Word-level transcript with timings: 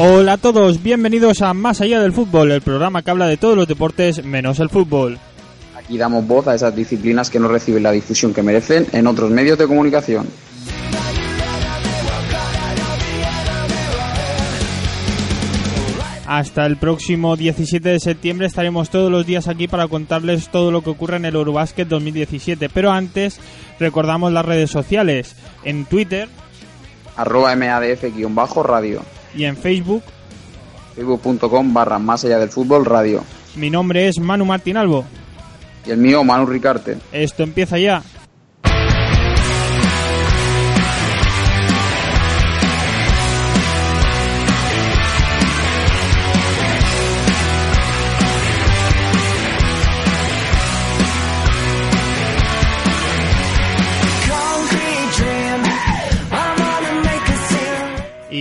Hola 0.00 0.34
a 0.34 0.36
todos, 0.36 0.80
bienvenidos 0.80 1.42
a 1.42 1.52
Más 1.54 1.80
allá 1.80 2.00
del 2.00 2.12
fútbol, 2.12 2.52
el 2.52 2.62
programa 2.62 3.02
que 3.02 3.10
habla 3.10 3.26
de 3.26 3.36
todos 3.36 3.56
los 3.56 3.66
deportes 3.66 4.24
menos 4.24 4.60
el 4.60 4.70
fútbol. 4.70 5.18
Aquí 5.76 5.98
damos 5.98 6.24
voz 6.24 6.46
a 6.46 6.54
esas 6.54 6.72
disciplinas 6.76 7.30
que 7.30 7.40
no 7.40 7.48
reciben 7.48 7.82
la 7.82 7.90
difusión 7.90 8.32
que 8.32 8.44
merecen 8.44 8.86
en 8.92 9.08
otros 9.08 9.28
medios 9.32 9.58
de 9.58 9.66
comunicación. 9.66 10.28
Hasta 16.28 16.64
el 16.64 16.76
próximo 16.76 17.34
17 17.34 17.88
de 17.88 17.98
septiembre 17.98 18.46
estaremos 18.46 18.90
todos 18.90 19.10
los 19.10 19.26
días 19.26 19.48
aquí 19.48 19.66
para 19.66 19.88
contarles 19.88 20.48
todo 20.48 20.70
lo 20.70 20.82
que 20.82 20.90
ocurre 20.90 21.16
en 21.16 21.24
el 21.24 21.34
Eurobasket 21.34 21.88
2017. 21.88 22.68
Pero 22.68 22.92
antes, 22.92 23.40
recordamos 23.80 24.32
las 24.32 24.46
redes 24.46 24.70
sociales. 24.70 25.34
En 25.64 25.86
Twitter, 25.86 26.28
arroba 27.16 27.56
MADF-radio. 27.56 29.17
Y 29.34 29.44
en 29.44 29.56
Facebook, 29.56 30.02
facebook.com 30.94 31.72
barra 31.72 31.98
más 31.98 32.24
allá 32.24 32.38
del 32.38 32.48
fútbol 32.48 32.84
radio. 32.84 33.22
Mi 33.54 33.70
nombre 33.70 34.08
es 34.08 34.18
Manu 34.18 34.44
Martín 34.44 34.76
Albo. 34.76 35.04
Y 35.86 35.90
el 35.90 35.98
mío, 35.98 36.24
Manu 36.24 36.46
Ricarte. 36.46 36.98
Esto 37.12 37.42
empieza 37.42 37.78
ya. 37.78 38.02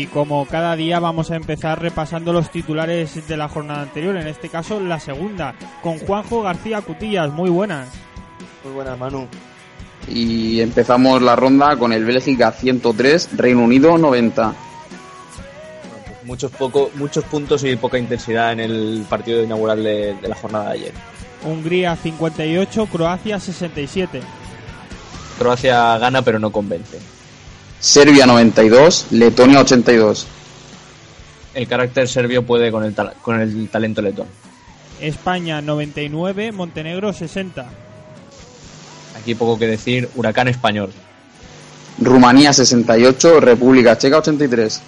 Y 0.08 0.14
como 0.14 0.46
cada 0.46 0.76
día 0.76 1.00
vamos 1.00 1.32
a 1.32 1.36
empezar 1.36 1.82
repasando 1.82 2.34
los 2.34 2.52
titulares 2.52 3.28
de 3.28 3.38
la 3.38 3.48
jornada 3.48 3.82
anterior, 3.82 4.16
en 4.18 4.28
este 4.28 4.50
caso 4.50 4.80
la 4.80 5.00
segunda, 5.00 5.56
con 5.82 5.98
Juanjo 6.00 6.42
García 6.42 6.82
Cutillas. 6.82 7.32
Muy 7.32 7.50
buenas. 7.50 7.90
Muy 8.64 8.74
buenas, 8.74 8.98
Manu. 8.98 9.28
Y 10.08 10.62
empezamos 10.62 11.22
la 11.22 11.36
ronda 11.36 11.76
con 11.78 11.92
el 11.92 12.06
Bélgica 12.06 12.52
103, 12.52 13.30
Reino 13.38 13.64
Unido 13.64 13.98
90. 13.98 14.54
Pues 16.06 16.26
muchos, 16.26 16.52
poco, 16.52 16.92
muchos 16.96 17.24
puntos 17.26 17.64
y 17.64 17.76
poca 17.76 17.98
intensidad 17.98 18.54
en 18.54 18.60
el 18.60 19.06
partido 19.10 19.44
inaugural 19.44 19.84
de, 19.84 20.16
de 20.16 20.28
la 20.28 20.36
jornada 20.36 20.66
de 20.70 20.72
ayer. 20.74 20.94
Hungría 21.44 21.96
58, 21.96 22.86
Croacia 22.88 23.40
67. 23.40 24.22
Croacia 25.38 25.98
gana 25.98 26.22
pero 26.22 26.40
no 26.40 26.52
convence. 26.52 27.17
Serbia 27.80 28.26
92, 28.26 29.08
Letonia 29.12 29.62
82. 29.62 30.28
El 31.54 31.68
carácter 31.68 32.08
serbio 32.08 32.46
puede 32.46 32.72
con 32.72 32.84
el, 32.84 32.96
con 33.22 33.40
el 33.40 33.70
talento 33.70 34.02
letón. 34.02 34.28
España 35.00 35.62
99, 35.62 36.52
Montenegro 36.52 37.14
60. 37.14 37.68
Aquí 39.20 39.36
poco 39.36 39.60
que 39.60 39.68
decir, 39.68 40.10
Huracán 40.16 40.48
español. 40.48 40.92
Rumanía 42.00 42.54
68, 42.54 43.40
República 43.40 43.98
Checa 43.98 44.18
83. 44.18 44.82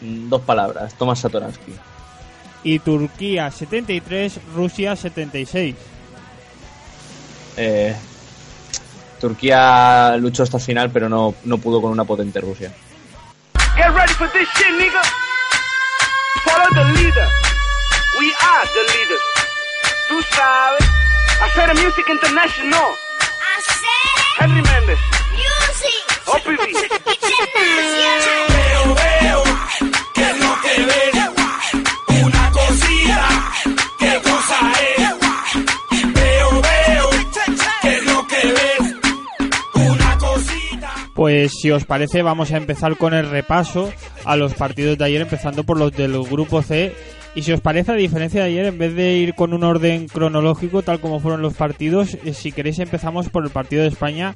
Mm, 0.00 0.28
dos 0.28 0.42
palabras, 0.42 0.94
Tomás 0.94 1.20
Satoransky. 1.20 1.72
Y 2.64 2.78
Turquía 2.78 3.50
73, 3.50 4.38
Rusia 4.54 4.96
76. 4.96 5.74
Eh, 7.56 7.94
Turquía 9.22 10.16
luchó 10.18 10.42
hasta 10.42 10.56
el 10.56 10.62
final, 10.64 10.90
pero 10.90 11.08
no, 11.08 11.32
no 11.44 11.58
pudo 11.58 11.80
con 11.80 11.92
una 11.92 12.02
potente 12.02 12.40
Rusia. 12.40 12.74
Get 13.76 13.88
ready 13.94 14.12
for 14.14 14.28
this 14.32 14.48
shit, 14.56 14.74
nigga. 14.76 15.00
Follow 16.44 16.68
the 16.74 16.84
leader. 16.98 17.28
We 18.18 18.34
are 18.34 18.66
the 18.66 18.82
leaders. 18.92 19.22
Tú 20.08 20.22
sabes. 20.34 20.88
Hacer 21.40 21.72
music 21.84 22.04
international. 22.10 22.96
Hacer 23.56 24.40
Henry 24.40 24.60
Méndez. 24.60 24.98
Music. 25.38 26.02
OPV. 26.26 26.58
Veo, 28.48 28.94
veo. 28.96 29.42
¿Qué 30.14 30.30
es 30.30 30.38
lo 30.40 30.60
que? 30.62 31.31
Pues 41.22 41.52
si 41.52 41.70
os 41.70 41.84
parece 41.84 42.20
vamos 42.22 42.50
a 42.50 42.56
empezar 42.56 42.96
con 42.96 43.14
el 43.14 43.30
repaso 43.30 43.92
a 44.24 44.34
los 44.34 44.54
partidos 44.54 44.98
de 44.98 45.04
ayer, 45.04 45.22
empezando 45.22 45.62
por 45.62 45.78
los 45.78 45.92
del 45.92 46.20
grupo 46.20 46.62
C. 46.62 46.96
Y 47.36 47.42
si 47.42 47.52
os 47.52 47.60
parece, 47.60 47.92
a 47.92 47.94
diferencia 47.94 48.40
de 48.40 48.48
ayer, 48.48 48.64
en 48.64 48.76
vez 48.76 48.92
de 48.96 49.18
ir 49.18 49.36
con 49.36 49.54
un 49.54 49.62
orden 49.62 50.08
cronológico 50.08 50.82
tal 50.82 50.98
como 50.98 51.20
fueron 51.20 51.40
los 51.40 51.54
partidos, 51.54 52.18
eh, 52.24 52.34
si 52.34 52.50
queréis 52.50 52.80
empezamos 52.80 53.28
por 53.28 53.44
el 53.44 53.50
partido 53.50 53.82
de 53.82 53.90
España 53.90 54.34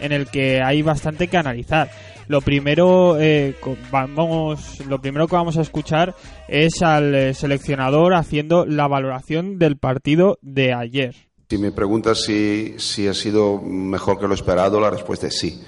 en 0.00 0.10
el 0.10 0.26
que 0.26 0.60
hay 0.60 0.82
bastante 0.82 1.28
que 1.28 1.36
analizar. 1.36 1.88
Lo 2.26 2.40
primero, 2.40 3.16
eh, 3.20 3.54
vamos, 3.92 4.84
lo 4.88 5.00
primero 5.00 5.28
que 5.28 5.36
vamos 5.36 5.56
a 5.56 5.62
escuchar 5.62 6.16
es 6.48 6.82
al 6.82 7.14
eh, 7.14 7.34
seleccionador 7.34 8.12
haciendo 8.12 8.66
la 8.66 8.88
valoración 8.88 9.60
del 9.60 9.76
partido 9.76 10.40
de 10.42 10.72
ayer. 10.74 11.14
Si 11.48 11.58
me 11.58 11.70
preguntas 11.70 12.24
si, 12.24 12.74
si 12.78 13.06
ha 13.06 13.14
sido 13.14 13.62
mejor 13.62 14.18
que 14.18 14.26
lo 14.26 14.34
esperado, 14.34 14.80
la 14.80 14.90
respuesta 14.90 15.28
es 15.28 15.38
sí. 15.38 15.62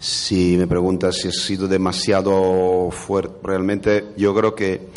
Si 0.00 0.56
me 0.56 0.66
preguntas 0.66 1.16
si 1.16 1.28
ha 1.28 1.30
sido 1.30 1.68
demasiado 1.68 2.90
fuerte, 2.90 3.34
realmente 3.42 4.06
yo 4.16 4.34
creo 4.34 4.54
que 4.54 4.88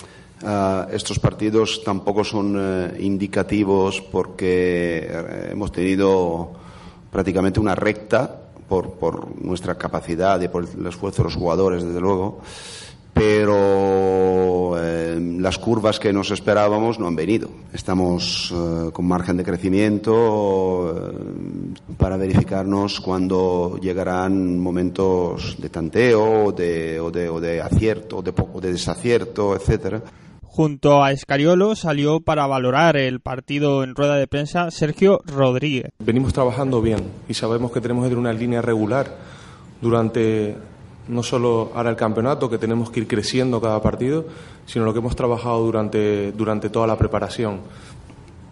uh, 0.42 0.90
estos 0.94 1.20
partidos 1.20 1.84
tampoco 1.84 2.24
son 2.24 2.56
uh, 2.56 2.96
indicativos 2.98 4.00
porque 4.00 5.06
eh, 5.06 5.50
hemos 5.52 5.74
tenido 5.74 6.54
prácticamente 7.12 7.60
una 7.60 7.76
recta 7.76 8.34
por, 8.66 8.94
por 8.94 9.42
nuestra 9.44 9.76
capacidad 9.76 10.40
y 10.40 10.48
por 10.48 10.64
el 10.64 10.88
esfuerzo 10.88 11.24
de 11.24 11.26
los 11.26 11.36
jugadores, 11.36 11.84
desde 11.84 12.00
luego 12.00 12.40
pero 13.14 14.76
eh, 14.78 15.18
las 15.40 15.58
curvas 15.60 16.00
que 16.00 16.12
nos 16.12 16.32
esperábamos 16.32 17.00
no 17.00 17.08
han 17.08 17.16
venido. 17.16 17.50
Estamos 17.72 18.54
eh, 18.54 18.90
con 18.92 19.08
margen 19.08 19.38
de 19.38 19.44
crecimiento 19.44 20.96
eh, 20.96 21.94
para 21.98 22.18
verificarnos 22.18 23.00
cuando 23.00 23.78
llegarán 23.82 24.60
momentos 24.60 25.58
de 25.60 25.70
tanteo 25.70 26.52
de, 26.52 27.00
o, 27.00 27.12
de, 27.12 27.30
o 27.30 27.40
de 27.40 27.62
acierto 27.62 28.22
de, 28.22 28.34
o 28.36 28.60
de 28.60 28.72
desacierto, 28.72 29.56
etcétera. 29.56 30.02
Junto 30.42 31.04
a 31.04 31.12
Escariolo 31.12 31.76
salió 31.76 32.20
para 32.20 32.46
valorar 32.46 32.96
el 32.96 33.22
partido 33.22 33.84
en 33.84 33.96
rueda 33.96 34.18
de 34.18 34.28
prensa 34.28 34.70
Sergio 34.70 35.22
Rodríguez. 35.26 35.92
Venimos 35.98 36.32
trabajando 36.32 36.80
bien 36.80 37.00
y 37.28 37.34
sabemos 37.34 37.72
que 37.72 37.82
tenemos 37.82 38.04
que 38.04 38.10
tener 38.10 38.20
una 38.20 38.34
línea 38.34 38.62
regular 38.62 39.18
durante 39.82 40.56
no 41.08 41.24
solo 41.24 41.72
ahora 41.76 41.90
el 41.90 41.96
campeonato, 41.96 42.50
que 42.50 42.58
tenemos 42.58 42.90
que 42.90 43.02
ir 43.02 43.08
creciendo 43.08 43.62
cada 43.62 43.82
partido, 43.82 44.26
sino 44.66 44.86
lo 44.86 44.94
que 44.94 45.00
hemos 45.00 45.16
trabajado 45.16 45.60
durante, 45.64 46.32
durante 46.32 46.70
toda 46.70 46.88
la 46.88 46.98
preparación. 46.98 47.62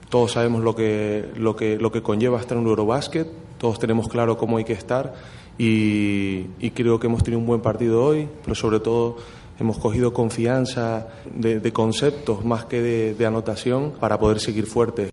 Todos 0.09 0.34
sabemos 0.34 0.61
lo 0.63 0.75
que, 0.75 1.29
lo, 1.38 1.56
que, 1.56 1.78
lo 1.78 1.91
que 1.91 2.01
conlleva 2.01 2.40
estar 2.40 2.57
en 2.57 2.63
un 2.63 2.69
Eurobasket, 2.69 3.28
todos 3.57 3.79
tenemos 3.79 4.09
claro 4.09 4.38
cómo 4.38 4.57
hay 4.57 4.66
que 4.66 4.73
estar 4.73 5.13
y, 5.57 6.72
creo 6.72 6.99
que 6.99 7.08
hemos 7.08 7.23
tenido 7.23 7.40
un 7.40 7.46
buen 7.46 7.61
partido 7.61 8.03
hoy, 8.03 8.28
pero 8.43 8.55
sobre 8.55 8.79
todo 8.79 9.17
hemos 9.59 9.78
cogido 9.78 10.11
confianza 10.11 11.08
de, 11.34 11.72
conceptos 11.72 12.43
más 12.43 12.66
que 12.66 12.81
de, 12.81 13.14
de 13.14 13.26
anotación 13.26 13.93
para 13.99 14.20
poder 14.20 14.40
seguir 14.40 14.66
fuertes. 14.66 15.11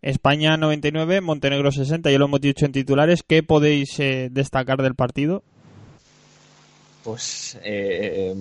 España 0.00 0.56
99, 0.56 1.20
Montenegro 1.20 1.72
60, 1.72 2.10
ya 2.10 2.18
lo 2.18 2.26
hemos 2.26 2.40
dicho 2.40 2.66
en 2.66 2.72
titulares. 2.72 3.22
¿Qué 3.22 3.42
podéis 3.42 3.98
eh, 4.00 4.28
destacar 4.30 4.82
del 4.82 4.94
partido? 4.94 5.42
Pues 7.04 7.58
eh, 7.62 8.34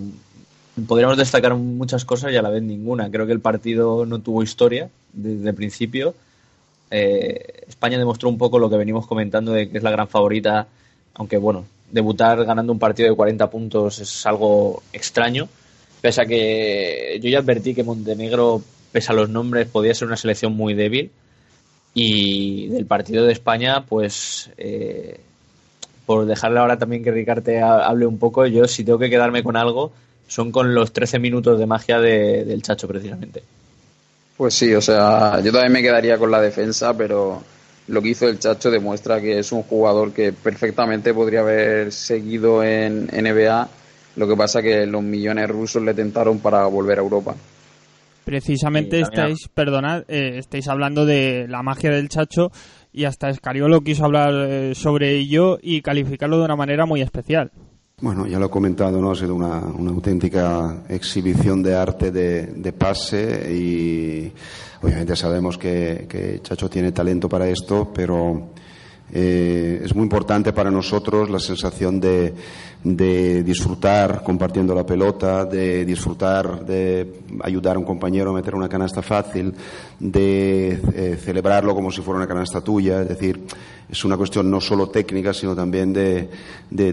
podríamos 0.88 1.18
destacar 1.18 1.54
muchas 1.56 2.06
cosas 2.06 2.32
y 2.32 2.38
a 2.38 2.42
la 2.42 2.50
vez 2.50 2.64
ninguna. 2.64 3.12
Creo 3.12 3.26
que 3.26 3.34
el 3.34 3.42
partido 3.42 4.06
no 4.06 4.20
tuvo 4.20 4.42
historia 4.42 4.90
desde 5.12 5.50
el 5.50 5.56
principio. 5.56 6.16
Eh, 6.90 7.66
España 7.68 7.98
demostró 7.98 8.30
un 8.30 8.38
poco 8.38 8.60
lo 8.60 8.70
que 8.70 8.78
venimos 8.78 9.06
comentando 9.06 9.52
de 9.52 9.70
que 9.70 9.78
es 9.78 9.84
la 9.84 9.92
gran 9.92 10.08
favorita, 10.08 10.68
aunque 11.16 11.38
bueno, 11.38 11.66
debutar 11.92 12.44
ganando 12.46 12.72
un 12.72 12.80
partido 12.80 13.10
de 13.10 13.16
40 13.16 13.50
puntos 13.50 14.00
es 14.00 14.26
algo 14.26 14.82
extraño. 14.94 15.48
Pese 16.02 16.22
a 16.22 16.26
que 16.26 17.20
yo 17.22 17.30
ya 17.30 17.40
advertí 17.40 17.74
que 17.74 17.84
Montenegro, 17.84 18.62
pese 18.92 19.12
a 19.12 19.16
los 19.16 19.30
nombres, 19.30 19.68
podía 19.68 19.94
ser 19.94 20.08
una 20.08 20.18
selección 20.18 20.56
muy 20.56 20.74
débil. 20.74 21.12
Y 21.94 22.68
del 22.70 22.88
partido 22.88 23.26
de 23.26 23.34
España, 23.34 23.86
pues 23.86 24.50
eh, 24.58 25.20
por 26.06 26.26
dejarle 26.26 26.60
ahora 26.60 26.78
también 26.78 27.04
que 27.04 27.12
Ricarte 27.12 27.62
hable 27.62 28.06
un 28.06 28.18
poco, 28.18 28.46
yo 28.46 28.68
si 28.68 28.84
tengo 28.84 29.00
que 29.00 29.10
quedarme 29.10 29.44
con 29.44 29.56
algo, 29.56 29.92
son 30.28 30.52
con 30.52 30.74
los 30.74 30.92
13 30.92 31.20
minutos 31.20 31.60
de 31.60 31.66
magia 31.66 32.00
de, 32.00 32.44
del 32.46 32.62
Chacho, 32.62 32.88
precisamente. 32.88 33.44
Pues 34.38 34.54
sí, 34.56 34.74
o 34.74 34.82
sea, 34.82 35.40
yo 35.42 35.52
también 35.52 35.72
me 35.72 35.82
quedaría 35.82 36.18
con 36.18 36.32
la 36.32 36.42
defensa, 36.42 36.96
pero 36.98 37.42
lo 37.88 38.02
que 38.02 38.10
hizo 38.10 38.28
el 38.28 38.40
Chacho 38.40 38.72
demuestra 38.72 39.22
que 39.22 39.40
es 39.40 39.52
un 39.52 39.64
jugador 39.64 40.12
que 40.12 40.34
perfectamente 40.34 41.14
podría 41.14 41.42
haber 41.42 41.92
seguido 41.92 42.64
en 42.64 43.08
NBA 43.08 43.68
Lo 44.16 44.28
que 44.28 44.36
pasa 44.36 44.62
que 44.62 44.86
los 44.86 45.04
millones 45.04 45.50
rusos 45.50 45.82
le 45.82 45.94
tentaron 45.94 46.40
para 46.40 46.66
volver 46.66 47.00
a 47.00 47.02
Europa. 47.02 47.36
Precisamente 48.26 49.02
estáis, 49.02 49.50
perdonad, 49.54 50.04
eh, 50.08 50.38
estáis 50.38 50.68
hablando 50.70 51.06
de 51.06 51.46
la 51.50 51.62
magia 51.62 51.92
del 51.92 52.08
Chacho 52.08 52.52
y 52.94 53.06
hasta 53.06 53.30
Escariolo 53.30 53.82
quiso 53.82 54.06
hablar 54.06 54.34
eh, 54.36 54.76
sobre 54.76 55.18
ello 55.18 55.58
y 55.62 55.82
calificarlo 55.82 56.38
de 56.38 56.46
una 56.46 56.56
manera 56.56 56.86
muy 56.86 57.02
especial. 57.02 57.52
Bueno, 58.02 58.28
ya 58.28 58.38
lo 58.38 58.48
he 58.48 58.50
comentado, 58.50 59.02
¿no? 59.02 59.12
Ha 59.12 59.16
sido 59.16 59.34
una, 59.34 59.60
auténtica 59.60 60.84
exhibición 60.90 61.64
de 61.64 61.76
arte 61.76 62.12
de, 62.12 62.74
pase 62.74 63.54
y 63.54 64.32
obviamente 64.82 65.16
sabemos 65.16 65.58
que, 65.58 66.06
que 66.10 66.42
Chacho 66.42 66.70
tiene 66.70 66.92
talento 66.92 67.30
para 67.30 67.48
esto, 67.48 67.92
pero 67.94 68.53
eh, 69.16 69.82
es 69.86 69.94
muy 69.94 70.06
importante 70.06 70.54
para 70.54 70.72
nosotros 70.72 71.30
la 71.30 71.38
sensación 71.38 72.00
de, 72.00 72.34
disfrutar 72.84 74.24
compartiendo 74.24 74.74
la 74.74 74.88
pelota, 74.88 75.46
de 75.46 75.86
disfrutar 75.86 76.66
de 76.66 77.22
ayudar 77.44 77.76
a 77.76 77.80
un 77.80 77.86
compañero 77.86 78.32
a 78.32 78.34
meter 78.34 78.56
una 78.56 78.68
canasta 78.68 79.04
fácil, 79.04 79.54
de 80.00 80.80
eh, 80.96 81.18
celebrarlo 81.24 81.76
como 81.76 81.92
si 81.92 82.02
fuera 82.02 82.18
una 82.18 82.28
canasta 82.28 82.62
tuya. 82.62 83.04
Es 83.04 83.10
decir, 83.10 83.40
es 83.88 84.04
una 84.04 84.18
cuestión 84.18 84.50
no 84.50 84.60
solo 84.60 84.90
técnica, 84.90 85.32
sino 85.32 85.56
también 85.56 85.94
de, 85.94 86.28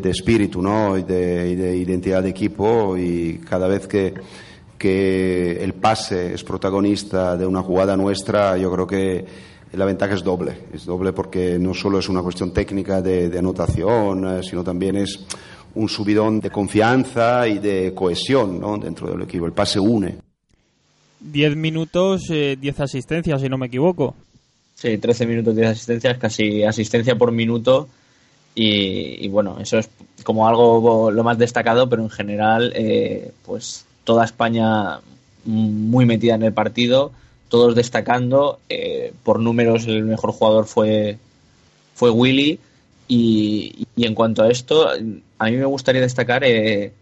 espíritu 0.04 0.60
¿no? 0.60 0.98
y, 0.98 1.04
de, 1.04 1.74
identidad 1.74 2.22
de 2.22 2.28
equipo. 2.28 2.98
Y 2.98 3.40
cada 3.48 3.66
vez 3.66 3.86
que, 3.86 4.12
que 4.76 5.64
el 5.64 5.72
pase 5.72 6.34
es 6.34 6.44
protagonista 6.44 7.38
de 7.38 7.46
una 7.46 7.62
jugada 7.62 7.96
nuestra, 7.96 8.58
yo 8.58 8.70
creo 8.70 8.86
que 8.86 9.50
la 9.72 9.84
ventaja 9.84 10.14
es 10.14 10.24
doble. 10.24 10.56
Es 10.72 10.84
doble 10.84 11.12
porque 11.12 11.58
no 11.58 11.74
solo 11.74 11.98
es 11.98 12.08
una 12.08 12.22
cuestión 12.22 12.52
técnica 12.52 13.00
de, 13.00 13.38
anotación, 13.38 14.38
eh, 14.38 14.42
sino 14.42 14.64
también 14.64 14.96
es 14.96 15.20
un 15.74 15.88
subidón 15.88 16.40
de 16.40 16.50
confianza 16.50 17.46
y 17.46 17.58
de 17.58 17.94
cohesión 17.94 18.60
¿no? 18.60 18.76
dentro 18.78 19.10
del 19.10 19.22
equipo. 19.22 19.46
El 19.46 19.52
pase 19.52 19.78
une. 19.78 20.16
Diez 21.20 21.54
minutos, 21.54 22.22
eh, 22.30 22.56
diez 22.60 22.80
asistencias, 22.80 23.40
si 23.40 23.48
no 23.48 23.58
me 23.58 23.66
equivoco. 23.66 24.14
Sí, 24.74 24.96
13 24.96 25.26
minutos, 25.26 25.54
diez 25.54 25.68
asistencias, 25.68 26.16
casi 26.18 26.64
asistencia 26.64 27.14
por 27.14 27.30
minuto. 27.30 27.88
Y, 28.54 29.28
bueno, 29.28 29.58
eso 29.60 29.78
es 29.78 29.88
como 30.24 30.48
algo 30.48 31.10
lo 31.10 31.22
más 31.22 31.38
destacado, 31.38 31.88
pero 31.88 32.02
en 32.02 32.10
general, 32.10 32.72
eh, 32.74 33.32
pues 33.44 33.86
toda 34.04 34.24
España 34.24 35.00
muy 35.44 36.04
metida 36.04 36.34
en 36.34 36.42
el 36.42 36.52
partido 36.52 37.12
todos 37.50 37.74
destacando. 37.74 38.60
Eh, 38.70 39.12
por 39.22 39.40
números, 39.40 39.86
el 39.86 40.04
mejor 40.04 40.32
jugador 40.32 40.64
fue, 40.64 41.18
fue 41.94 42.10
Willy. 42.10 42.58
Y, 43.08 43.86
en 43.96 44.14
cuanto 44.14 44.42
a 44.42 44.50
esto, 44.50 44.88
a 44.88 45.44
mí 45.46 45.56
me 45.56 45.64
gustaría 45.66 46.00
destacar 46.00 46.44
eh, 46.44 46.92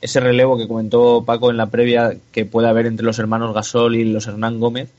ese 0.00 0.20
relevo 0.20 0.56
que 0.58 0.68
comentó 0.68 1.24
Paco 1.24 1.50
en 1.50 1.56
la 1.56 1.70
previa 1.70 2.16
que 2.30 2.44
puede 2.44 2.68
haber 2.68 2.86
entre 2.86 3.06
los 3.06 3.18
hermanos 3.18 3.54
Gasol 3.54 3.96
y 3.96 4.04
los 4.04 4.26
Hernán 4.26 4.60
Gómez. 4.60 4.90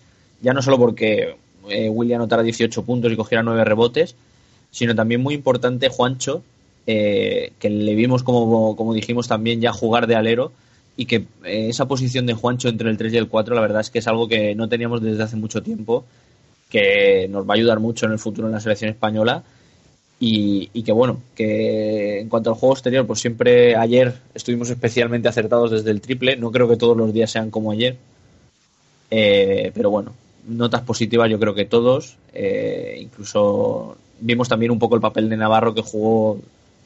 Ya 0.41 0.53
no 0.53 0.61
solo 0.63 0.79
porque 0.79 1.35
eh, 1.69 1.89
Willy 1.89 2.13
anotara 2.13 2.41
18 2.41 2.83
puntos 2.83 3.11
y 3.11 3.15
cogiera 3.15 3.43
9 3.43 3.63
rebotes, 3.63 4.15
sino 4.71 4.95
también 4.95 5.21
muy 5.21 5.35
importante 5.35 5.87
Juancho, 5.87 6.41
que 6.85 7.51
le 7.61 7.95
vimos, 7.95 8.21
como, 8.23 8.75
como 8.75 8.93
dijimos, 8.93 9.27
también 9.27 9.61
ya 9.61 9.71
jugar 9.71 10.07
de 10.07 10.15
alero 10.15 10.51
y 10.97 11.05
que 11.05 11.25
eh, 11.43 11.69
esa 11.69 11.87
posición 11.87 12.25
de 12.25 12.33
Juancho 12.33 12.69
entre 12.69 12.89
el 12.89 12.97
3 12.97 13.13
y 13.13 13.17
el 13.17 13.27
4 13.27 13.55
la 13.55 13.61
verdad 13.61 13.81
es 13.81 13.89
que 13.89 13.99
es 13.99 14.07
algo 14.07 14.27
que 14.27 14.55
no 14.55 14.69
teníamos 14.69 15.01
desde 15.01 15.23
hace 15.23 15.35
mucho 15.35 15.61
tiempo, 15.61 16.05
que 16.69 17.27
nos 17.29 17.47
va 17.47 17.53
a 17.53 17.57
ayudar 17.57 17.79
mucho 17.79 18.05
en 18.05 18.13
el 18.13 18.19
futuro 18.19 18.47
en 18.47 18.53
la 18.53 18.59
selección 18.59 18.89
española 18.89 19.43
y, 20.17 20.81
que 20.83 20.91
bueno, 20.91 21.21
que 21.35 22.21
en 22.21 22.29
cuanto 22.29 22.49
al 22.49 22.55
juego 22.55 22.73
exterior, 22.73 23.05
pues 23.05 23.19
siempre 23.19 23.75
ayer 23.75 24.13
estuvimos 24.33 24.69
especialmente 24.69 25.27
acertados 25.27 25.71
desde 25.71 25.91
el 25.91 26.01
triple, 26.01 26.37
no 26.37 26.51
creo 26.51 26.69
que 26.69 26.77
todos 26.77 26.95
los 26.95 27.13
días 27.13 27.29
sean 27.29 27.51
como 27.51 27.71
ayer, 27.71 27.97
eh, 29.11 29.71
pero 29.75 29.89
bueno, 29.89 30.13
notas 30.47 30.81
positivas 30.81 31.29
yo 31.29 31.37
creo 31.37 31.53
que 31.53 31.65
todos, 31.65 32.17
eh, 32.33 32.97
incluso 33.01 33.97
vimos 34.21 34.47
también 34.47 34.71
un 34.71 34.79
poco 34.79 34.95
el 34.95 35.01
papel 35.01 35.29
de 35.29 35.37
Navarro 35.37 35.75
que 35.75 35.81
jugó 35.81 36.39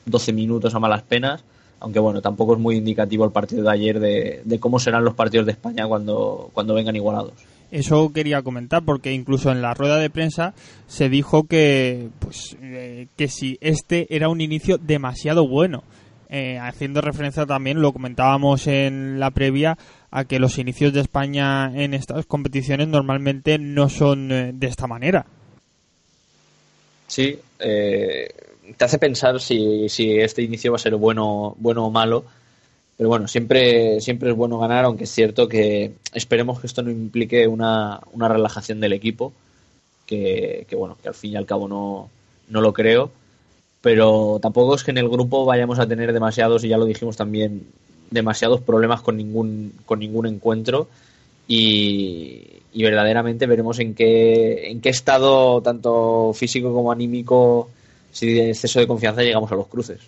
12 0.06 0.34
minutos 0.34 0.74
a 0.74 0.80
malas 0.80 1.04
penas 1.04 1.44
aunque 1.80 2.00
bueno, 2.00 2.22
tampoco 2.22 2.54
es 2.54 2.60
muy 2.60 2.78
indicativo 2.78 3.26
el 3.26 3.32
partido 3.32 3.64
de 3.64 3.72
ayer 3.72 4.00
de, 4.00 4.60
cómo 4.60 4.80
serán 4.80 5.04
los 5.04 5.16
partidos 5.16 5.46
de 5.46 5.54
España 5.54 5.88
cuando, 5.88 6.50
cuando 6.54 6.74
vengan 6.74 6.96
igualados. 6.96 7.34
Eso 7.72 8.12
quería 8.12 8.42
comentar 8.42 8.84
porque 8.84 9.14
incluso 9.14 9.52
en 9.52 9.62
la 9.62 9.74
rueda 9.74 9.98
de 9.98 10.10
prensa 10.10 10.54
se 10.88 11.08
dijo 11.08 11.44
que 11.44 12.10
pues 12.18 12.58
eh, 12.62 13.08
que 13.16 13.28
si 13.28 13.58
este 13.62 14.14
era 14.16 14.28
un 14.30 14.42
inicio 14.42 14.80
demasiado 14.80 15.48
bueno, 15.48 15.84
eh, 16.32 16.60
haciendo 16.60 17.02
referencia 17.02 17.48
también 17.48 17.82
lo 17.82 17.92
comentábamos 17.92 18.68
en 18.68 19.20
la 19.20 19.32
previa 19.32 19.80
a 20.12 20.26
que 20.26 20.38
los 20.38 20.60
inicios 20.60 20.94
de 20.94 21.02
España 21.02 21.72
en 21.74 21.96
estas 21.96 22.28
competiciones 22.28 22.88
normalmente 22.88 23.58
no 23.58 23.90
son 23.90 24.32
eh, 24.32 24.52
de 24.54 24.68
esta 24.68 24.86
manera. 24.86 25.26
Sí, 27.08 27.40
eh, 27.58 28.28
te 28.78 28.86
hace 28.86 29.00
pensar 29.00 29.40
si, 29.40 29.90
si 29.90 30.18
este 30.18 30.42
inicio 30.42 30.72
va 30.72 30.76
a 30.78 30.80
ser 30.80 30.96
bueno, 30.96 31.56
bueno 31.60 31.86
o 31.86 31.92
malo. 31.92 32.26
Pero 32.98 33.10
bueno, 33.10 33.28
siempre, 33.28 34.02
siempre 34.02 34.30
es 34.30 34.36
bueno 34.36 34.60
ganar, 34.60 34.84
aunque 34.86 35.06
es 35.06 35.12
cierto 35.12 35.48
que 35.48 35.94
esperemos 36.14 36.60
que 36.60 36.68
esto 36.68 36.82
no 36.82 36.92
implique 36.92 37.48
una, 37.48 38.02
una 38.12 38.28
relajación 38.28 38.82
del 38.82 38.92
equipo, 38.92 39.32
que, 40.06 40.68
bueno, 40.78 40.98
que 41.02 41.08
al 41.08 41.14
fin 41.14 41.32
y 41.32 41.36
al 41.38 41.46
cabo 41.46 41.68
no, 41.70 42.10
no 42.50 42.60
lo 42.60 42.74
creo. 42.74 43.10
Pero 43.82 44.40
tampoco 44.42 44.76
es 44.76 44.84
que 44.84 44.92
en 44.92 44.98
el 44.98 45.08
grupo 45.08 45.46
vayamos 45.46 45.80
a 45.80 45.88
tener 45.88 46.12
demasiados, 46.12 46.66
y 46.66 46.68
ya 46.68 46.78
lo 46.78 46.86
dijimos 46.86 47.16
también, 47.16 47.68
demasiados 48.12 48.60
problemas 48.60 49.02
con 49.02 49.16
ningún, 49.16 49.74
con 49.86 50.00
ningún 50.00 50.26
encuentro. 50.26 50.90
Y, 51.48 52.44
y 52.74 52.84
verdaderamente 52.84 53.48
veremos 53.48 53.80
en 53.80 53.96
qué, 53.96 54.72
en 54.72 54.82
qué 54.82 54.90
estado, 54.90 55.62
tanto 55.62 56.34
físico 56.34 56.74
como 56.74 56.92
anímico, 56.92 57.70
si 58.12 58.34
de 58.34 58.50
exceso 58.50 58.80
de 58.80 58.88
confianza 58.88 59.22
llegamos 59.22 59.52
a 59.52 59.56
los 59.56 59.68
cruces. 59.68 60.00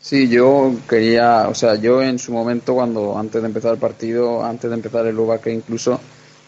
Sí, 0.00 0.28
yo 0.28 0.74
quería, 0.88 1.48
o 1.48 1.54
sea, 1.54 1.76
yo 1.76 2.02
en 2.02 2.18
su 2.18 2.32
momento 2.32 2.74
cuando 2.74 3.16
antes 3.16 3.40
de 3.40 3.46
empezar 3.46 3.72
el 3.72 3.78
partido, 3.78 4.44
antes 4.44 4.68
de 4.68 4.74
empezar 4.74 5.06
el 5.06 5.16
que 5.40 5.52
incluso 5.52 6.00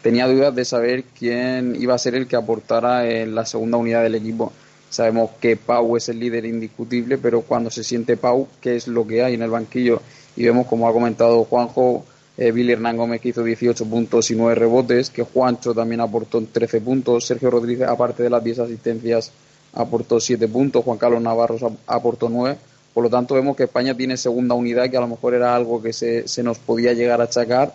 tenía 0.03 0.27
dudas 0.27 0.55
de 0.55 0.65
saber 0.65 1.05
quién 1.17 1.77
iba 1.81 1.95
a 1.95 1.99
ser 1.99 2.17
el 2.17 2.27
que 2.27 2.37
aportara 2.37 3.09
en 3.09 3.35
la 3.35 3.47
segunda 3.47 3.79
unidad 3.79 4.03
del 4.03 4.17
equipo. 4.17 4.53
Sabemos 4.91 5.31
que 5.41 5.57
Pau 5.57 5.97
es 5.97 6.09
el 6.09 6.19
líder 6.19 6.45
indiscutible, 6.45 7.17
pero 7.19 7.43
cuando 7.43 7.71
se 7.71 7.85
siente 7.85 8.17
Pau, 8.17 8.49
¿qué 8.61 8.77
es 8.77 8.89
lo 8.89 9.07
que 9.07 9.23
hay 9.23 9.35
en 9.35 9.43
el 9.43 9.51
banquillo? 9.51 10.03
Y 10.37 10.45
vemos, 10.45 10.67
como 10.67 10.89
ha 10.89 10.93
comentado 10.93 11.45
Juanjo, 11.45 12.05
eh, 12.37 12.51
Billy 12.51 12.73
Hernán 12.73 12.97
Gómez 12.97 13.21
que 13.21 13.29
hizo 13.29 13.45
18 13.45 13.87
puntos 13.87 14.31
y 14.31 14.35
9 14.35 14.57
rebotes, 14.57 15.11
que 15.11 15.23
Juancho 15.23 15.73
también 15.73 16.01
aportó 16.01 16.43
13 16.43 16.81
puntos, 16.81 17.25
Sergio 17.25 17.51
Rodríguez, 17.51 17.89
aparte 17.89 18.25
de 18.25 18.31
las 18.31 18.43
10 18.43 18.59
asistencias, 18.59 19.31
aportó 19.75 20.21
7 20.21 20.49
puntos, 20.49 20.85
Juan 20.85 20.99
Carlos 20.99 21.23
Navarro 21.23 21.57
aportó 21.87 22.29
9. 22.29 22.57
Por 22.93 23.03
lo 23.03 23.11
tanto, 23.11 23.35
vemos 23.35 23.57
que 23.57 23.65
España 23.65 23.95
tiene 23.97 24.17
segunda 24.17 24.55
unidad, 24.55 24.89
que 24.89 24.97
a 24.97 25.01
lo 25.01 25.09
mejor 25.09 25.35
era 25.35 25.55
algo 25.55 25.83
que 25.83 25.93
se, 25.93 26.29
se 26.29 26.43
nos 26.43 26.59
podía 26.59 26.93
llegar 26.93 27.21
a 27.21 27.25
achacar, 27.25 27.75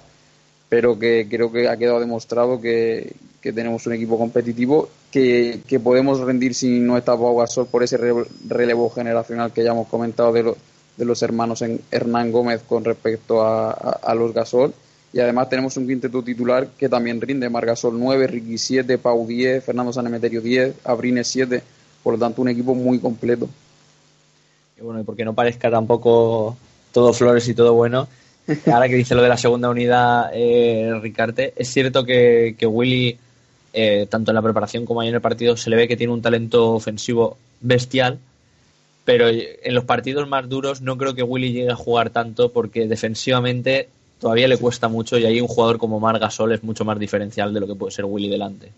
pero 0.69 0.97
que 0.97 1.27
creo 1.29 1.51
que 1.51 1.67
ha 1.67 1.75
quedado 1.75 1.99
demostrado 1.99 2.61
que, 2.61 3.13
tenemos 3.41 3.85
un 3.87 3.93
equipo 3.93 4.17
competitivo, 4.17 4.87
que, 5.11 5.61
podemos 5.83 6.19
rendir 6.19 6.53
si 6.53 6.79
no 6.79 6.97
está 6.97 7.17
Pau 7.17 7.35
Gasol 7.35 7.67
por 7.67 7.83
ese 7.83 7.97
relevo 8.47 8.89
generacional 8.89 9.51
que 9.51 9.63
ya 9.63 9.71
hemos 9.71 9.87
comentado 9.87 10.31
de, 10.31 10.53
de 10.95 11.05
los 11.05 11.21
hermanos 11.21 11.63
en 11.63 11.81
Hernán 11.91 12.31
Gómez 12.31 12.61
con 12.67 12.85
respecto 12.85 13.41
a, 13.41 13.71
a, 13.71 14.15
los 14.15 14.33
Gasol. 14.33 14.73
Y 15.11 15.19
además 15.19 15.49
tenemos 15.49 15.75
un 15.75 15.87
quinteto 15.87 16.21
titular 16.23 16.67
que 16.77 16.87
también 16.87 17.19
rinde, 17.19 17.49
Margasol 17.49 17.99
9, 17.99 18.27
Ricky 18.27 18.59
7, 18.59 18.99
Pau 18.99 19.25
10, 19.25 19.63
Fernando 19.63 19.91
Sanemeterio 19.91 20.39
10, 20.39 20.75
Abrines 20.85 21.27
7 21.27 21.63
por 22.03 22.13
lo 22.13 22.19
tanto, 22.19 22.41
un 22.41 22.49
equipo 22.49 22.75
muy 22.75 22.99
completo. 22.99 23.49
Y 24.77 24.81
bueno, 24.81 25.01
y 25.01 25.03
porque 25.03 25.25
no 25.25 25.33
parezca 25.33 25.69
tampoco 25.69 26.57
todo 26.91 27.13
flores 27.13 27.47
y 27.47 27.53
todo 27.53 27.73
bueno, 27.73 28.07
ahora 28.71 28.87
que 28.87 28.95
dice 28.95 29.15
lo 29.15 29.21
de 29.21 29.29
la 29.29 29.37
segunda 29.37 29.69
unidad, 29.69 30.31
eh, 30.33 30.91
Ricarte, 31.01 31.53
es 31.55 31.69
cierto 31.69 32.05
que, 32.05 32.55
Willy, 32.61 33.17
eh, 33.73 34.07
tanto 34.09 34.31
en 34.31 34.35
la 34.35 34.41
preparación 34.41 34.85
como 34.85 35.01
ahí 35.01 35.09
en 35.09 35.15
el 35.15 35.21
partido, 35.21 35.57
se 35.57 35.69
le 35.69 35.75
ve 35.75 35.87
que 35.87 35.97
tiene 35.97 36.13
un 36.13 36.21
talento 36.21 36.73
ofensivo 36.73 37.37
bestial, 37.61 38.19
pero 39.05 39.27
en 39.27 39.73
los 39.73 39.85
partidos 39.85 40.27
más 40.27 40.47
duros 40.49 40.81
no 40.81 40.97
creo 40.97 41.15
que 41.15 41.23
Willy 41.23 41.51
llegue 41.51 41.71
a 41.71 41.75
jugar 41.75 42.09
tanto 42.09 42.51
porque 42.51 42.87
defensivamente 42.87 43.89
todavía 44.19 44.47
le 44.47 44.57
cuesta 44.57 44.87
mucho 44.87 45.17
y 45.17 45.25
ahí 45.25 45.41
un 45.41 45.47
jugador 45.47 45.77
como 45.77 45.99
Mar 45.99 46.19
Gasol 46.19 46.51
es 46.51 46.63
mucho 46.63 46.85
más 46.85 46.99
diferencial 46.99 47.53
de 47.53 47.59
lo 47.59 47.67
que 47.67 47.75
puede 47.75 47.91
ser 47.91 48.05
Willy 48.05 48.29
delante. 48.29 48.71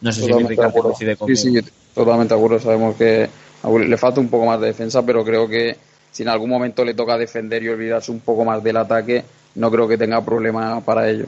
No 0.00 0.12
sé 0.12 0.22
si 0.22 0.32
Ricardo 0.32 0.82
coincide 0.82 1.16
conmigo. 1.16 1.36
Sí, 1.36 1.60
sí, 1.60 1.70
totalmente 1.94 2.34
de 2.34 2.40
acuerdo. 2.40 2.60
Sabemos 2.60 2.96
que 2.96 3.28
le 3.64 3.96
falta 3.96 4.20
un 4.20 4.28
poco 4.28 4.46
más 4.46 4.60
de 4.60 4.68
defensa, 4.68 5.04
pero 5.04 5.24
creo 5.24 5.48
que 5.48 5.76
si 6.12 6.22
en 6.22 6.28
algún 6.28 6.50
momento 6.50 6.84
le 6.84 6.94
toca 6.94 7.16
defender 7.16 7.62
y 7.62 7.68
olvidarse 7.68 8.10
un 8.10 8.20
poco 8.20 8.44
más 8.44 8.62
del 8.62 8.76
ataque, 8.76 9.24
no 9.54 9.70
creo 9.70 9.88
que 9.88 9.98
tenga 9.98 10.24
problema 10.24 10.80
para 10.80 11.08
ello. 11.08 11.26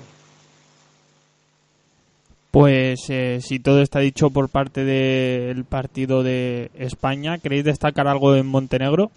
Pues 2.51 3.01
eh, 3.09 3.41
si 3.43 3.59
todo 3.59 3.83
está 3.83 4.01
dicho 4.01 4.31
por 4.31 4.49
parte 4.49 4.85
del 4.85 5.65
partido 5.65 6.23
de 6.23 6.71
España, 6.75 7.39
¿queréis 7.39 7.65
destacar 7.65 8.09
algo 8.09 8.35
en 8.35 8.47
Montenegro? 8.47 9.11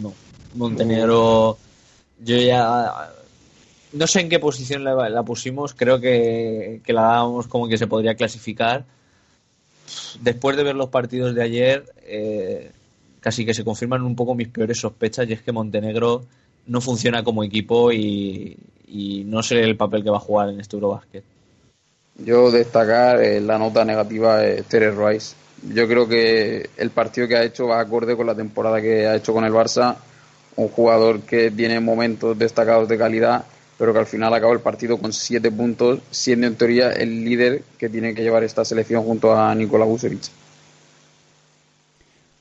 no. 0.00 0.12
Montenegro, 0.54 1.58
yo 2.20 2.36
ya 2.36 3.12
no 3.94 4.06
sé 4.06 4.20
en 4.20 4.28
qué 4.28 4.38
posición 4.38 4.84
la, 4.84 5.22
pusimos, 5.22 5.72
creo 5.72 6.00
que, 6.00 6.80
la 6.86 7.02
dábamos 7.02 7.46
como 7.46 7.68
que 7.68 7.78
se 7.78 7.86
podría 7.86 8.14
clasificar. 8.14 8.84
Después 10.20 10.56
de 10.56 10.64
ver 10.64 10.74
los 10.74 10.88
partidos 10.88 11.34
de 11.34 11.42
ayer, 11.42 11.84
eh, 12.02 12.72
casi 13.20 13.46
que 13.46 13.54
se 13.54 13.64
confirman 13.64 14.02
un 14.02 14.16
poco 14.16 14.34
mis 14.34 14.48
peores 14.48 14.80
sospechas 14.80 15.28
y 15.28 15.32
es 15.32 15.42
que 15.42 15.52
Montenegro 15.52 16.24
no 16.66 16.80
funciona 16.80 17.22
como 17.22 17.44
equipo 17.44 17.92
y, 17.92 18.56
no 19.26 19.42
sé 19.42 19.60
el 19.60 19.76
papel 19.76 20.02
que 20.02 20.10
va 20.10 20.16
a 20.16 20.20
jugar 20.20 20.48
en 20.50 20.60
este 20.60 20.76
Eurobasket. 20.76 21.24
Yo 22.18 22.50
destacar 22.50 23.20
eh, 23.20 23.40
la 23.40 23.58
nota 23.58 23.84
negativa 23.84 24.38
de 24.38 24.62
Teres 24.62 24.96
Rice. 24.96 25.36
Yo 25.72 25.88
creo 25.88 26.08
que 26.08 26.70
el 26.76 26.90
partido 26.90 27.26
que 27.26 27.36
ha 27.36 27.44
hecho 27.44 27.66
va 27.66 27.80
acorde 27.80 28.16
con 28.16 28.26
la 28.26 28.34
temporada 28.34 28.80
que 28.80 29.06
ha 29.06 29.16
hecho 29.16 29.32
con 29.32 29.44
el 29.44 29.52
Barça. 29.52 29.96
Un 30.56 30.68
jugador 30.68 31.22
que 31.22 31.50
tiene 31.50 31.80
momentos 31.80 32.38
destacados 32.38 32.88
de 32.88 32.96
calidad, 32.96 33.44
pero 33.78 33.92
que 33.92 33.98
al 33.98 34.06
final 34.06 34.32
acaba 34.34 34.52
el 34.52 34.60
partido 34.60 34.98
con 34.98 35.12
siete 35.12 35.50
puntos, 35.50 36.00
siendo 36.10 36.46
en 36.46 36.56
teoría 36.56 36.90
el 36.90 37.24
líder 37.24 37.62
que 37.78 37.88
tiene 37.88 38.14
que 38.14 38.22
llevar 38.22 38.44
esta 38.44 38.64
selección 38.64 39.02
junto 39.02 39.34
a 39.34 39.54
Nikola 39.54 39.84
Vucevic. 39.84 40.30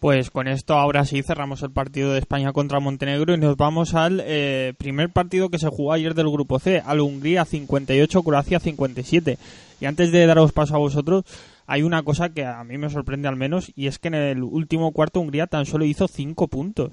Pues 0.04 0.32
con 0.32 0.50
esto 0.50 0.74
ahora 0.74 1.06
sí 1.06 1.24
cerramos 1.24 1.64
el 1.64 1.72
partido 1.72 2.12
de 2.12 2.20
España 2.20 2.52
contra 2.52 2.82
Montenegro 2.82 3.34
y 3.34 3.38
nos 3.38 3.56
vamos 3.56 3.94
al 3.94 4.22
eh, 4.26 4.74
primer 4.78 5.10
partido 5.10 5.48
que 5.48 5.60
se 5.60 5.70
jugó 5.70 5.94
ayer 5.94 6.14
del 6.14 6.30
grupo 6.30 6.60
C, 6.60 6.84
al 6.86 7.00
Hungría 7.00 7.46
58, 7.46 8.22
Croacia 8.22 8.60
57. 8.60 9.38
Y 9.80 9.86
antes 9.86 10.12
de 10.12 10.26
daros 10.26 10.52
paso 10.52 10.76
a 10.76 10.80
vosotros, 10.80 11.24
hay 11.68 11.84
una 11.84 12.04
cosa 12.04 12.34
que 12.34 12.44
a 12.44 12.62
mí 12.66 12.78
me 12.78 12.90
sorprende 12.90 13.30
al 13.30 13.38
menos 13.38 13.72
y 13.78 13.88
es 13.88 13.98
que 13.98 14.10
en 14.10 14.16
el 14.16 14.44
último 14.44 14.92
cuarto 14.92 15.22
Hungría 15.22 15.48
tan 15.48 15.66
solo 15.66 15.86
hizo 15.86 16.10
5 16.10 16.50
puntos. 16.50 16.92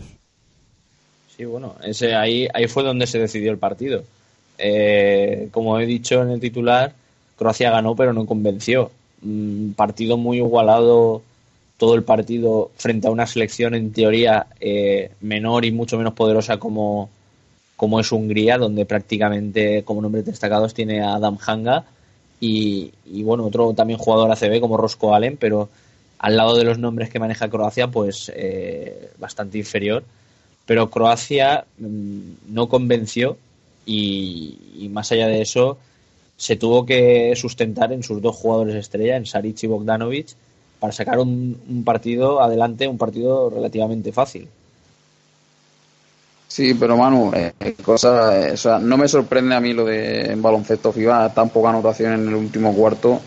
Sí, 1.37 1.45
bueno, 1.45 1.75
ese, 1.83 2.15
ahí, 2.15 2.47
ahí 2.55 2.69
fue 2.69 2.85
donde 2.85 3.09
se 3.09 3.19
decidió 3.19 3.51
el 3.51 3.59
partido. 3.59 4.05
Eh, 4.61 5.49
como 5.51 5.79
he 5.79 5.87
dicho 5.87 6.23
en 6.23 6.31
el 6.31 6.41
titular, 6.41 6.93
Croacia 7.37 7.71
ganó 7.71 7.97
pero 7.97 8.13
no 8.13 8.27
convenció. 8.27 8.91
Un 9.23 9.75
partido 9.77 10.17
muy 10.17 10.39
igualado 10.39 11.23
todo 11.79 11.95
el 11.95 12.03
partido 12.03 12.71
frente 12.77 13.09
a 13.09 13.11
una 13.11 13.27
selección 13.27 13.75
en 13.75 13.93
teoría 13.93 14.47
eh, 14.61 15.13
menor 15.23 15.65
y 15.65 15.73
mucho 15.73 15.97
menos 15.97 16.13
poderosa 16.13 16.59
como, 16.59 17.09
como 17.77 17.99
es 18.01 18.13
Hungría, 18.13 18.59
donde 18.59 18.85
prácticamente 18.85 19.83
como 19.83 20.03
nombres 20.03 20.27
destacados 20.27 20.75
tiene 20.75 21.01
a 21.01 21.15
Adam 21.15 21.39
Hanga 21.45 21.87
y, 22.39 22.93
bueno, 23.23 23.45
otro 23.45 23.73
también 23.75 23.99
jugador 23.99 24.31
ACB 24.31 24.61
como 24.61 24.77
Rosco 24.77 25.15
Allen, 25.15 25.37
pero 25.39 25.69
al 26.19 26.37
lado 26.37 26.57
de 26.57 26.65
los 26.65 26.79
nombres 26.79 27.11
que 27.11 27.19
maneja 27.19 27.49
Croacia, 27.49 27.89
pues 27.89 28.31
eh, 28.35 29.11
bastante 29.19 29.59
inferior. 29.59 30.05
Pero 30.67 30.91
Croacia 30.91 31.65
mm, 31.79 32.21
no 32.49 32.69
convenció 32.69 33.37
y, 33.91 34.89
más 34.91 35.11
allá 35.13 35.27
de 35.27 35.43
eso 35.43 35.79
se 36.37 36.57
tuvo 36.57 36.87
que 36.87 37.35
sustentar 37.37 37.93
en 37.93 38.03
sus 38.03 38.23
dos 38.23 38.35
jugadores 38.35 38.75
estrella, 38.75 39.17
en 39.17 39.27
Saric 39.27 39.63
y 39.63 39.67
Bogdanovic, 39.67 40.29
para 40.79 40.93
sacar 40.93 41.19
un, 41.19 41.83
partido 41.85 42.41
adelante, 42.41 42.89
un 42.89 42.97
partido 42.97 43.51
relativamente 43.51 44.11
fácil. 44.11 44.49
Sí, 46.49 46.75
pero 46.75 46.97
Manu, 46.97 47.31
eh, 47.35 47.53
cosa, 47.85 48.49
eh, 48.49 48.53
o 48.53 48.57
sea, 48.57 48.79
no 48.79 48.97
me 48.97 49.07
sorprende 49.07 49.55
a 49.55 49.61
mí 49.61 49.73
lo 49.75 49.85
de 49.85 50.35
baloncesto 50.37 50.93
FIBA 50.93 51.33
tan 51.35 51.51
poca 51.51 51.69
anotación 51.69 52.15
en 52.15 52.29
el 52.29 52.35
último 52.35 52.75
cuarto 52.75 53.21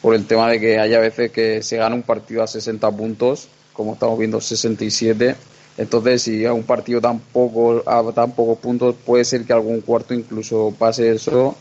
por 0.00 0.14
el 0.14 0.26
tema 0.26 0.50
de 0.50 0.58
que 0.58 0.78
haya 0.78 0.98
veces 0.98 1.30
que 1.30 1.62
se 1.62 1.76
gana 1.76 1.94
un 1.94 2.02
partido 2.02 2.42
a 2.42 2.46
60 2.46 2.90
puntos, 2.92 3.48
como 3.74 3.92
estamos 3.92 4.18
viendo 4.18 4.40
67. 4.40 5.36
Entonces, 5.78 6.22
si 6.22 6.44
a 6.44 6.52
un 6.52 6.64
partido 6.64 7.00
tan 7.00 7.20
poco 7.20 7.82
a 7.86 8.12
tan 8.12 8.32
pocos 8.32 8.58
puntos 8.58 8.96
puede 9.06 9.24
ser 9.24 9.44
que 9.44 9.52
algún 9.52 9.80
cuarto 9.80 10.12
incluso 10.12 10.74
pase 10.76 11.12
eso 11.12 11.56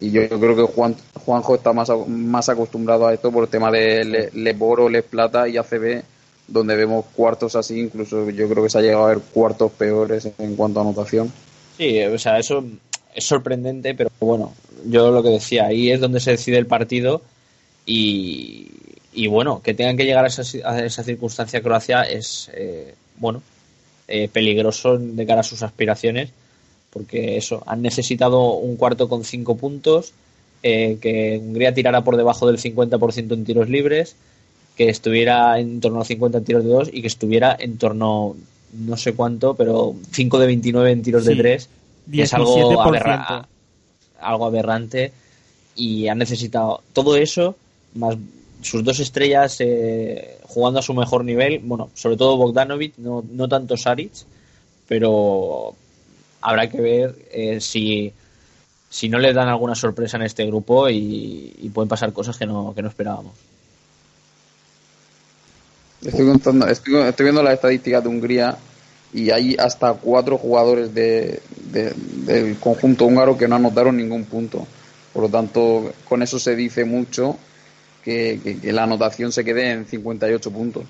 y 0.00 0.10
yo, 0.12 0.26
creo 0.28 0.56
que 0.56 0.72
Juan, 0.72 0.96
Juanjo 1.26 1.56
está 1.56 1.74
más, 1.74 1.90
más 2.08 2.48
acostumbrado 2.48 3.06
a 3.06 3.12
esto 3.12 3.30
por 3.30 3.44
el 3.44 3.50
tema 3.50 3.70
de 3.70 4.30
Leboro, 4.32 4.88
Le, 4.88 5.02
Plata 5.02 5.46
y 5.46 5.58
ACB, 5.58 6.02
donde 6.48 6.74
vemos 6.74 7.04
cuartos 7.14 7.54
así, 7.54 7.78
incluso 7.78 8.30
yo 8.30 8.48
creo 8.48 8.62
que 8.64 8.70
se 8.70 8.78
ha 8.78 8.82
llegado 8.82 9.04
a 9.04 9.08
ver 9.08 9.18
cuartos 9.18 9.70
peores 9.72 10.26
en 10.38 10.56
cuanto 10.56 10.80
a 10.80 10.84
anotación. 10.84 11.30
Sí, 11.76 12.02
o 12.02 12.18
sea, 12.18 12.38
eso 12.38 12.64
es 13.14 13.24
sorprendente, 13.24 13.94
pero 13.94 14.10
bueno, 14.20 14.54
yo 14.86 15.10
lo 15.10 15.22
que 15.22 15.30
decía, 15.30 15.66
ahí 15.66 15.90
es 15.90 16.00
donde 16.00 16.20
se 16.20 16.30
decide 16.30 16.56
el 16.56 16.66
partido 16.66 17.20
y, 17.84 18.68
y 19.12 19.26
bueno, 19.26 19.60
que 19.62 19.74
tengan 19.74 19.98
que 19.98 20.06
llegar 20.06 20.24
a 20.24 20.28
esa, 20.28 20.42
a 20.64 20.82
esa 20.82 21.04
circunstancia 21.04 21.60
Croacia 21.60 22.04
es, 22.04 22.50
eh, 22.54 22.94
bueno, 23.20 23.42
eh, 24.08 24.28
peligroso 24.28 24.98
de 24.98 25.24
cara 25.24 25.42
a 25.42 25.44
sus 25.44 25.62
aspiraciones 25.62 26.30
porque 26.92 27.36
eso, 27.36 27.62
han 27.66 27.82
necesitado 27.82 28.54
un 28.54 28.76
cuarto 28.76 29.08
con 29.08 29.24
cinco 29.24 29.56
puntos, 29.56 30.12
eh, 30.62 30.98
que 31.00 31.40
Hungría 31.42 31.72
tirara 31.72 32.04
por 32.04 32.16
debajo 32.16 32.46
del 32.46 32.58
50% 32.58 33.32
en 33.32 33.44
tiros 33.44 33.68
libres, 33.68 34.16
que 34.76 34.88
estuviera 34.88 35.58
en 35.58 35.80
torno 35.80 36.00
a 36.00 36.04
50 36.04 36.38
en 36.38 36.44
tiros 36.44 36.64
de 36.64 36.70
dos 36.70 36.90
y 36.92 37.00
que 37.00 37.06
estuviera 37.06 37.56
en 37.58 37.78
torno, 37.78 38.36
no 38.72 38.96
sé 38.96 39.14
cuánto, 39.14 39.54
pero 39.54 39.94
5 40.12 40.38
de 40.38 40.46
29 40.46 40.90
en 40.90 41.02
tiros 41.02 41.24
de 41.24 41.36
tres. 41.36 41.68
Es 42.12 42.34
algo, 42.34 42.82
algo 44.20 44.46
aberrante 44.46 45.12
y 45.76 46.08
han 46.08 46.18
necesitado 46.18 46.82
todo 46.92 47.16
eso, 47.16 47.56
más 47.94 48.16
sus 48.62 48.84
dos 48.84 49.00
estrellas 49.00 49.56
eh, 49.60 50.38
jugando 50.44 50.80
a 50.80 50.82
su 50.82 50.94
mejor 50.94 51.24
nivel, 51.24 51.60
bueno, 51.60 51.90
sobre 51.94 52.16
todo 52.16 52.36
Bogdanovic, 52.36 52.98
no, 52.98 53.24
no 53.30 53.48
tanto 53.48 53.76
Saric, 53.76 54.12
pero 54.86 55.74
habrá 56.40 56.68
que 56.68 56.80
ver 56.80 57.14
eh, 57.30 57.60
si, 57.60 58.12
si 58.88 59.08
no 59.08 59.18
les 59.18 59.34
dan 59.34 59.48
alguna 59.48 59.74
sorpresa 59.74 60.16
en 60.16 60.24
este 60.24 60.46
grupo 60.46 60.88
y, 60.88 61.70
pueden 61.72 61.88
pasar 61.88 62.12
cosas 62.12 62.36
que 62.36 62.46
no, 62.46 62.74
que 62.74 62.82
no 62.82 62.88
esperábamos. 62.88 63.32
Estoy, 66.02 67.24
viendo 67.24 67.42
las 67.42 67.54
estadísticas 67.54 68.02
de 68.02 68.08
Hungría 68.08 68.56
y 69.12 69.30
hay 69.30 69.54
hasta 69.58 69.92
cuatro 69.94 70.38
jugadores 70.38 70.94
de, 70.94 71.42
del 71.72 72.58
conjunto 72.58 73.04
húngaro 73.04 73.36
que 73.36 73.46
no 73.46 73.56
anotaron 73.56 73.96
ningún 73.96 74.24
punto. 74.24 74.66
Por 75.12 75.24
lo 75.24 75.28
tanto, 75.28 75.92
con 76.08 76.22
eso 76.22 76.38
se 76.38 76.56
dice 76.56 76.84
mucho 76.84 77.36
que, 78.04 78.58
que 78.60 78.72
la 78.72 78.84
anotación 78.84 79.32
se 79.32 79.44
quede 79.44 79.70
en 79.70 79.86
58 79.86 80.50
puntos. 80.50 80.84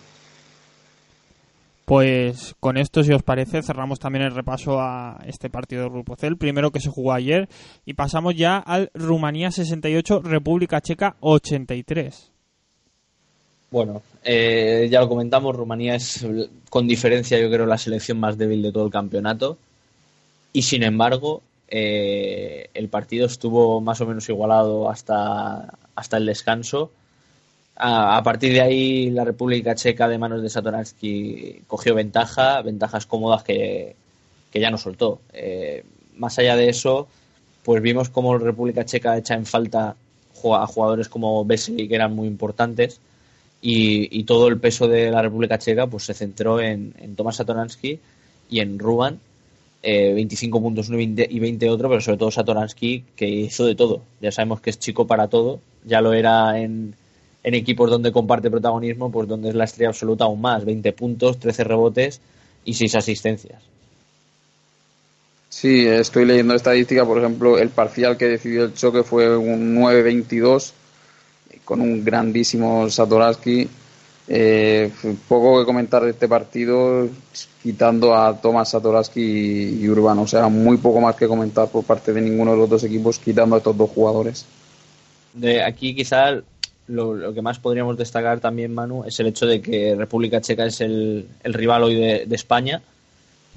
Pues 1.91 2.55
con 2.61 2.77
esto, 2.77 3.03
si 3.03 3.13
os 3.13 3.25
parece, 3.25 3.65
cerramos 3.65 3.99
también 3.99 4.25
el 4.25 4.33
repaso 4.33 4.81
a 4.81 5.21
este 5.27 5.51
partido 5.51 5.83
del 5.83 5.91
Grupo 5.91 6.15
C, 6.15 6.29
el 6.29 6.37
primero 6.37 6.71
que 6.71 6.79
se 6.79 6.89
jugó 6.89 7.13
ayer, 7.13 7.49
y 7.85 7.95
pasamos 7.95 8.37
ya 8.37 8.59
al 8.59 8.93
Rumanía 8.95 9.51
68, 9.51 10.23
República 10.23 10.81
Checa 10.81 11.17
83. 11.19 12.31
Bueno, 13.73 14.03
eh, 14.23 14.87
ya 14.89 15.01
lo 15.01 15.09
comentamos, 15.09 15.57
Rumanía 15.57 15.97
es 15.97 16.25
con 16.69 16.87
diferencia 16.87 17.41
yo 17.41 17.51
creo 17.51 17.67
la 17.67 17.77
selección 17.77 18.21
más 18.21 18.39
débil 18.39 18.63
de 18.63 18.71
todo 18.71 18.85
el 18.85 18.93
campeonato 18.93 19.59
y 20.53 20.63
sin 20.63 20.85
embargo 20.85 21.43
eh, 21.67 22.69
el 22.73 22.89
partido 22.89 23.27
estuvo 23.27 23.81
más 23.81 24.01
o 24.01 24.07
menos 24.07 24.29
igualado 24.29 24.89
hasta, 24.89 25.75
hasta 25.97 26.17
el 26.17 26.27
descanso 26.27 26.93
a, 27.81 28.23
partir 28.23 28.53
de 28.53 28.61
ahí, 28.61 29.11
la 29.11 29.25
República 29.25 29.75
Checa 29.75 30.09
de 30.09 30.19
manos 30.19 30.43
de 30.43 30.51
Satoransky 30.51 31.63
cogió 31.67 31.95
ventaja, 31.95 32.61
ventajas 32.63 33.07
cómodas 33.07 33.43
que, 33.43 33.97
ya 34.53 34.71
no 34.71 34.79
soltó. 34.79 35.21
Eh, 35.33 35.85
más 36.17 36.39
allá 36.39 36.57
de 36.57 36.69
eso, 36.69 37.09
pues 37.63 37.81
vimos 37.83 38.11
cómo 38.11 38.37
la 38.37 38.45
República 38.45 38.85
Checa 38.85 39.17
echa 39.17 39.35
en 39.35 39.47
falta 39.47 39.97
a 40.43 40.67
jugadores 40.67 41.09
como 41.09 41.45
Vesely, 41.45 41.89
que 41.89 41.95
eran 41.95 42.15
muy 42.15 42.29
importantes, 42.29 43.01
y, 43.63 44.25
todo 44.25 44.49
el 44.49 44.59
peso 44.59 44.89
de 44.89 45.11
la 45.11 45.23
República 45.23 45.59
Checa 45.59 45.87
pues 45.87 46.05
se 46.05 46.15
centró 46.15 46.61
en, 46.61 46.95
en 46.99 47.15
Tomás 47.15 47.37
Satoransky 47.37 47.99
y 48.49 48.61
en 48.61 48.79
Ruban, 48.79 49.21
25 49.83 50.59
eh, 50.59 50.61
puntos 50.61 50.91
y 50.91 51.39
20 51.41 51.71
otro, 51.71 51.89
pero 51.89 52.01
sobre 52.01 52.19
todo 52.19 52.31
Satoransky, 52.31 53.05
que 53.17 53.29
hizo 53.29 53.65
de 53.65 53.75
todo. 53.75 54.03
Ya 54.21 54.31
sabemos 54.33 54.61
que 54.61 54.71
es 54.71 54.79
chico 54.79 55.07
para 55.07 55.29
todo, 55.29 55.61
ya 55.85 56.01
lo 56.01 56.13
era 56.13 56.59
en, 56.59 56.95
en 57.43 57.55
equipos 57.55 57.91
donde 57.91 58.13
comparte 58.13 58.51
protagonismo, 58.51 59.11
pues 59.11 59.29
donde 59.29 59.51
es 59.51 59.55
la 59.55 59.65
estrella 59.65 59.89
absoluta 59.89 60.25
aún 60.25 60.41
más, 60.41 60.65
20 60.65 60.93
puntos, 60.93 61.39
13 61.39 61.65
rebotes 61.65 62.21
y 62.65 62.75
6 62.75 62.95
asistencias. 62.97 63.63
Sí, 65.49 65.87
estoy 65.87 66.27
leyendo 66.27 66.55
estadística, 66.55 67.05
por 67.05 67.19
ejemplo, 67.19 67.59
el 67.59 67.71
parcial 67.71 68.17
que 68.17 68.27
decidió 68.27 68.65
el 68.65 68.75
choque 68.75 69.03
fue 69.03 69.37
un 69.37 69.77
9-22 69.77 70.73
con 71.65 71.81
un 71.81 72.05
grandísimo 72.05 72.89
Satoraski. 72.89 73.69
Eh, 74.33 74.93
poco 75.29 75.59
que 75.59 75.67
comentar 75.67 76.05
de 76.05 76.11
este 76.11 76.29
partido, 76.29 77.09
quitando 77.63 78.15
a 78.15 78.41
Tomás 78.41 78.71
Satoraski 78.71 79.81
y, 79.81 79.89
Urbano. 79.89 80.23
O 80.23 80.27
sea, 80.29 80.49
muy 80.49 80.77
poco 80.77 81.01
más 81.01 81.17
que 81.17 81.27
comentar 81.27 81.69
por 81.69 81.83
parte 81.83 82.13
de 82.13 82.21
ninguno 82.21 82.53
de 82.53 82.59
los 82.59 82.71
dos 82.71 82.85
equipos, 82.85 83.19
quitando 83.19 83.57
a 83.57 83.59
estos 83.59 83.77
dos 83.77 83.91
jugadores. 83.91 84.47
De 85.33 85.65
aquí 85.65 85.97
quizá 85.97 86.43
lo, 86.91 87.33
que 87.33 87.43
más 87.43 87.59
podríamos 87.59 87.97
destacar 87.97 88.41
también, 88.41 88.75
Manu, 88.75 89.05
es 89.05 89.19
el 89.21 89.29
hecho 89.29 89.47
de 89.47 89.61
que 89.61 89.95
República 89.97 90.41
Checa 90.41 90.67
es 90.67 90.81
el, 90.81 91.27
rival 91.45 91.85
hoy 91.85 91.95
de, 91.95 92.35
España 92.35 92.83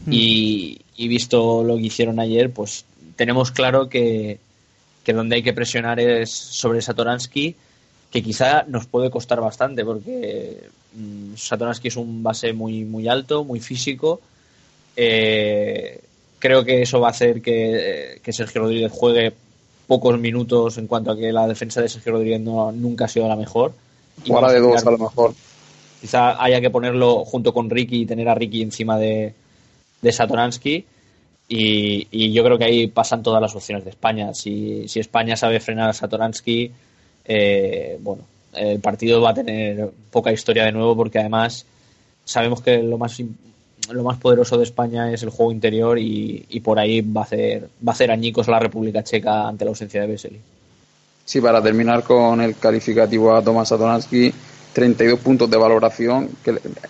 Hmm. 0.06 0.12
Y, 0.12 0.80
visto 1.08 1.63
lo 1.63 1.75
que 1.75 1.84
hicieron 1.84 2.20
ayer, 2.20 2.52
pues 2.52 2.86
tenemos 3.16 3.52
claro 3.52 3.90
que, 3.90 4.40
que 5.04 5.13
donde 5.13 5.36
hay 5.36 5.44
que 5.44 5.54
presionar 5.54 6.00
es 6.00 6.32
sobre 6.32 6.82
Satoransky, 6.82 7.56
que 8.12 8.24
quizá 8.24 8.63
nos 8.68 8.86
puede 8.86 9.10
costar 9.10 9.42
bastante, 9.42 9.84
porque 9.84 10.70
mm, 10.94 11.36
Satoransky 11.36 11.90
es 11.90 11.98
un 11.98 12.24
base 12.24 12.54
muy, 12.54 12.86
muy 12.86 13.08
alto, 13.08 13.44
muy 13.44 13.60
físico. 13.60 14.22
Eh, 14.96 16.00
creo 16.40 16.63
que 16.63 16.82
eso 16.82 17.00
va 17.00 17.08
a 17.08 17.12
hacer 17.12 17.42
que, 17.42 18.20
que, 18.24 18.34
Sergio 18.34 18.62
Rodríguez 18.62 18.92
juegue 18.92 19.34
pocos 19.88 20.20
minutos 20.20 20.78
en 20.78 20.88
cuanto 20.88 21.12
a 21.12 21.18
que 21.18 21.32
la 21.32 21.48
defensa 21.48 21.82
de 21.82 21.90
Sergio 21.90 22.13
Rodríguez 22.13 22.42
no, 22.42 22.72
nunca 22.72 23.06
ha 23.06 23.08
sido 23.08 23.28
la 23.28 23.36
mejor. 23.36 23.74
De 24.25 24.60
dos 24.60 24.86
a 24.86 24.92
lo 24.92 24.98
mejor. 24.98 25.34
Quizá 26.02 26.42
haya 26.44 26.62
que 26.62 26.70
ponerlo 26.70 27.25
junto 27.25 27.54
con 27.54 27.70
Ricky 27.70 28.02
y 28.02 28.06
tener 28.06 28.28
a 28.30 28.36
Ricky 28.36 28.62
encima 28.62 28.98
de, 28.98 29.34
de 30.02 30.12
Satoransky. 30.12 30.86
Y, 31.48 32.32
yo 32.32 32.44
creo 32.44 32.58
que 32.58 32.66
ahí 32.66 32.88
pasan 32.88 33.22
todas 33.22 33.42
las 33.42 33.56
opciones 33.56 33.84
de 33.84 33.92
España. 33.92 34.34
Si, 34.34 34.88
si 34.88 35.00
España 35.00 35.36
sabe 35.36 35.60
frenar 35.60 35.90
a 35.90 35.94
Satoransky, 35.94 36.72
eh, 37.25 37.98
bueno, 38.02 38.24
el 38.54 38.80
partido 38.80 39.22
va 39.22 39.32
a 39.32 39.34
tener 39.34 39.92
poca 40.12 40.32
historia 40.32 40.66
de 40.66 40.72
nuevo 40.72 40.96
porque 40.96 41.20
además 41.20 41.66
sabemos 42.25 42.62
que 42.62 42.82
lo 42.82 42.98
más 42.98 43.22
lo 43.92 44.04
más 44.04 44.18
poderoso 44.18 44.58
de 44.58 44.63
España 44.63 45.12
es 45.12 45.24
el 45.24 45.30
juego 45.30 45.52
interior 45.52 45.98
y, 46.00 46.62
por 46.63 46.80
ahí 46.80 47.02
va 47.02 47.22
a 47.22 47.24
hacer 47.25 47.70
va 47.86 47.92
a 47.92 47.96
hacer 47.96 48.12
añicos 48.12 48.48
la 48.48 48.60
República 48.60 49.04
Checa 49.04 49.48
ante 49.48 49.66
la 49.66 49.70
ausencia 49.70 50.02
de 50.02 50.08
Vesely. 50.08 50.40
Sí, 51.25 51.42
para 51.42 51.62
terminar 51.62 52.04
con 52.04 52.42
el 52.42 52.56
calificativo 52.56 53.36
a 53.36 53.42
Tomás 53.42 53.70
Satoransky, 53.70 54.34
32 54.74 55.20
puntos 55.20 55.50
de 55.50 55.58
valoración, 55.58 56.30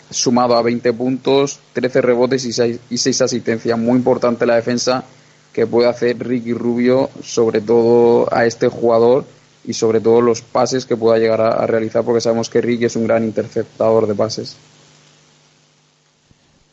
sumado 0.10 0.56
a 0.56 0.62
20 0.62 0.94
puntos, 0.94 1.60
13 1.74 2.02
rebotes 2.02 2.46
y 2.46 2.54
6, 2.54 2.80
y 2.90 2.98
6 2.98 3.22
asistencias. 3.22 3.78
Muy 3.78 3.98
importante 3.98 4.46
la 4.46 4.56
defensa 4.56 5.04
que 5.52 5.68
puede 5.68 5.88
hacer 5.88 6.18
Ricky 6.18 6.54
Rubio, 6.54 7.10
sobre 7.22 7.62
todo 7.62 8.28
a 8.34 8.46
este 8.46 8.70
jugador 8.70 9.26
y 9.66 9.74
sobre 9.74 10.02
todo 10.02 10.20
los 10.20 10.42
pases 10.42 10.86
que 10.86 10.98
pueda 10.98 11.20
llegar 11.20 11.42
a, 11.42 11.66
realizar, 11.68 12.04
porque 12.04 12.22
sabemos 12.22 12.50
que 12.50 12.60
Ricky 12.60 12.86
es 12.86 12.96
un 12.96 13.06
gran 13.06 13.24
interceptador 13.24 14.08
de 14.08 14.16
pases. 14.16 14.56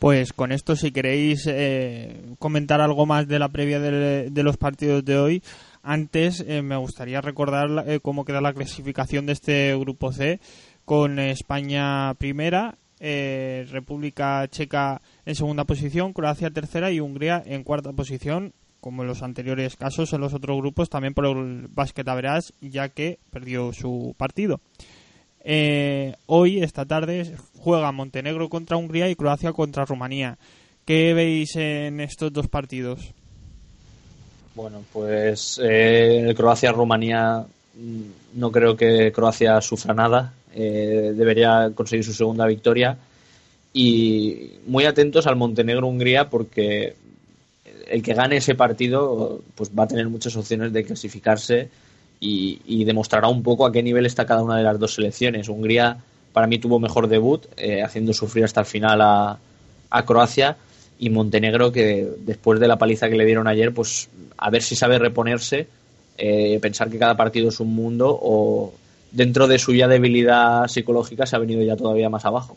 Pues 0.01 0.33
con 0.33 0.51
esto, 0.51 0.75
si 0.75 0.91
queréis 0.91 1.45
eh, 1.45 2.33
comentar 2.39 2.81
algo 2.81 3.05
más 3.05 3.27
de 3.27 3.37
la 3.37 3.49
previa 3.49 3.79
de, 3.79 4.43
los 4.43 4.57
partidos 4.57 5.05
de 5.05 5.19
hoy, 5.19 5.43
antes 5.83 6.43
eh, 6.47 6.63
me 6.63 6.75
gustaría 6.75 7.21
recordar 7.21 7.87
eh, 7.87 7.99
cómo 8.01 8.25
queda 8.25 8.41
la 8.41 8.51
clasificación 8.51 9.27
de 9.27 9.33
este 9.33 9.77
grupo 9.77 10.11
C 10.11 10.39
con 10.85 11.19
España 11.19 12.15
primera, 12.15 12.79
eh, 12.99 13.67
República 13.69 14.47
Checa 14.47 15.03
en 15.23 15.35
segunda 15.35 15.65
posición, 15.65 16.13
Croacia 16.13 16.49
tercera 16.49 16.89
y 16.89 16.99
Hungría 16.99 17.43
en 17.45 17.63
cuarta 17.63 17.93
posición, 17.93 18.53
como 18.79 19.03
en 19.03 19.07
los 19.07 19.21
anteriores 19.21 19.75
casos 19.75 20.13
en 20.13 20.21
los 20.21 20.33
otros 20.33 20.57
grupos, 20.57 20.89
también 20.89 21.13
por 21.13 21.27
el 21.27 21.67
Basket 21.67 22.07
Average, 22.07 22.53
ya 22.59 22.89
que 22.89 23.19
perdió 23.29 23.71
su 23.71 24.15
partido. 24.17 24.61
Eh, 25.43 26.15
hoy, 26.27 26.61
esta 26.61 26.85
tarde, 26.85 27.35
juega 27.57 27.91
Montenegro 27.91 28.49
contra 28.49 28.77
Hungría 28.77 29.09
y 29.09 29.15
Croacia 29.15 29.53
contra 29.53 29.85
Rumanía. 29.85 30.37
¿Qué 30.85 31.13
veis 31.13 31.55
en 31.55 31.99
estos 31.99 32.31
dos 32.33 32.47
partidos? 32.47 33.13
Bueno, 34.55 34.83
pues 34.91 35.59
eh, 35.63 36.33
Croacia-Rumanía 36.35 37.45
mm, 37.75 38.39
no 38.39 38.51
creo 38.51 38.75
que 38.75 39.11
Croacia 39.11 39.61
sufra 39.61 39.93
nada. 39.93 40.33
Eh, 40.53 41.13
debería 41.15 41.71
conseguir 41.73 42.03
su 42.03 42.13
segunda 42.13 42.45
victoria. 42.45 42.97
Y 43.73 44.51
muy 44.67 44.85
atentos 44.85 45.27
al 45.27 45.37
Montenegro-Hungría 45.37 46.29
porque 46.29 46.95
el 47.87 48.03
que 48.03 48.13
gane 48.13 48.37
ese 48.37 48.55
partido 48.55 49.41
pues 49.55 49.71
va 49.77 49.83
a 49.83 49.87
tener 49.87 50.09
muchas 50.09 50.35
opciones 50.35 50.73
de 50.73 50.83
clasificarse 50.83 51.69
y, 52.23 52.85
demostrará 52.85 53.27
un 53.27 53.41
poco 53.41 53.65
a 53.65 53.71
qué 53.71 53.81
nivel 53.81 54.05
está 54.05 54.25
cada 54.25 54.43
una 54.43 54.57
de 54.57 54.63
las 54.63 54.79
dos 54.79 54.93
selecciones. 54.93 55.49
Hungría 55.49 55.97
para 56.31 56.47
mí 56.47 56.59
tuvo 56.59 56.79
mejor 56.79 57.07
debut, 57.07 57.45
eh, 57.57 57.81
haciendo 57.81 58.13
sufrir 58.13 58.45
hasta 58.45 58.61
el 58.61 58.67
final 58.67 59.01
a, 59.01 59.39
Croacia 60.05 60.55
y 60.99 61.09
Montenegro 61.09 61.71
que 61.73 62.07
después 62.19 62.59
de 62.61 62.67
la 62.67 62.77
paliza 62.77 63.09
que 63.09 63.15
le 63.15 63.25
dieron 63.25 63.47
ayer, 63.47 63.73
pues 63.73 64.07
a 64.37 64.49
ver 64.49 64.61
si 64.61 64.75
sabe 64.75 64.99
reponerse, 64.99 65.67
eh, 66.17 66.59
pensar 66.61 66.89
que 66.89 66.99
cada 66.99 67.17
partido 67.17 67.49
es 67.49 67.59
un 67.59 67.75
mundo 67.75 68.17
o 68.21 68.73
dentro 69.11 69.47
de 69.47 69.59
su 69.59 69.73
ya 69.73 69.89
debilidad 69.89 70.67
psicológica 70.67 71.25
se 71.25 71.35
ha 71.35 71.39
venido 71.39 71.61
ya 71.63 71.75
todavía 71.75 72.09
más 72.09 72.23
abajo. 72.23 72.55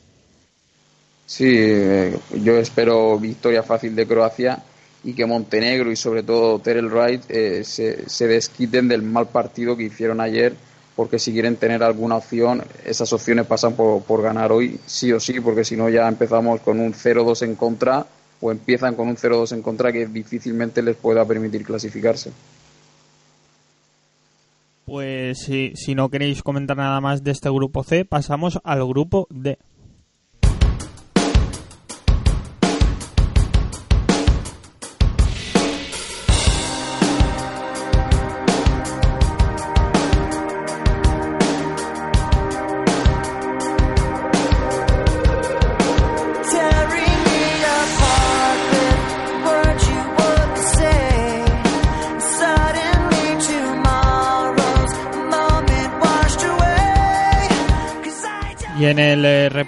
Sí, 1.26 1.56
eh, 1.56 2.16
yo 2.42 2.58
espero 2.58 3.18
victoria 3.18 3.62
fácil 3.62 3.96
de 3.96 4.06
Croacia 4.06 4.62
y 5.04 5.12
que 5.12 5.26
Montenegro 5.26 5.92
y 5.92 5.96
sobre 5.96 6.22
todo 6.22 6.58
Terrell 6.58 6.88
Wright 6.88 7.22
eh, 7.28 7.62
se, 7.64 8.08
se, 8.08 8.26
desquiten 8.26 8.88
del 8.88 9.02
mal 9.02 9.28
partido 9.28 9.76
que 9.76 9.84
hicieron 9.84 10.20
ayer, 10.20 10.54
porque 10.96 11.18
si 11.18 11.32
quieren 11.32 11.56
tener 11.56 11.82
alguna 11.82 12.16
opción, 12.16 12.62
esas 12.84 13.12
opciones 13.12 13.46
pasan 13.46 13.74
por, 13.74 14.02
por 14.02 14.22
ganar 14.22 14.50
hoy, 14.50 14.80
sí 14.86 15.12
o 15.12 15.20
sí, 15.20 15.40
porque 15.40 15.64
si 15.64 15.76
no 15.76 15.88
ya 15.90 16.08
empezamos 16.08 16.60
con 16.60 16.80
un 16.80 16.94
0-2 16.94 17.42
en 17.42 17.54
contra 17.54 18.06
o 18.40 18.50
empiezan 18.50 18.94
con 18.94 19.08
un 19.08 19.16
0-2 19.16 19.52
en 19.52 19.62
contra 19.62 19.92
que 19.92 20.06
difícilmente 20.06 20.82
les 20.82 20.96
pueda 20.96 21.24
permitir 21.26 21.64
clasificarse. 21.64 22.32
Pues 24.86 25.38
si, 25.38 25.72
si 25.76 25.94
no 25.94 26.10
queréis 26.10 26.42
comentar 26.42 26.76
nada 26.76 27.00
más 27.00 27.24
de 27.24 27.30
este 27.30 27.48
grupo 27.50 27.84
C, 27.84 28.04
pasamos 28.04 28.60
al 28.64 28.86
grupo 28.86 29.26
D. 29.30 29.58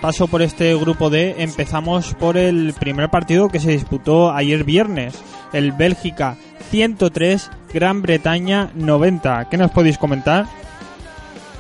repaso 0.06 0.28
por 0.28 0.40
este 0.40 0.72
grupo 0.76 1.10
D 1.10 1.34
empezamos 1.38 2.14
por 2.14 2.36
el 2.36 2.74
primer 2.74 3.10
partido 3.10 3.48
que 3.48 3.58
se 3.58 3.72
disputó 3.72 4.30
ayer 4.30 4.62
viernes, 4.62 5.16
el 5.52 5.72
Bélgica 5.72 6.36
103, 6.70 7.50
Gran 7.74 8.02
Bretaña 8.02 8.70
90. 8.76 9.48
¿Qué 9.50 9.56
nos 9.56 9.72
podéis 9.72 9.98
comentar? 9.98 10.46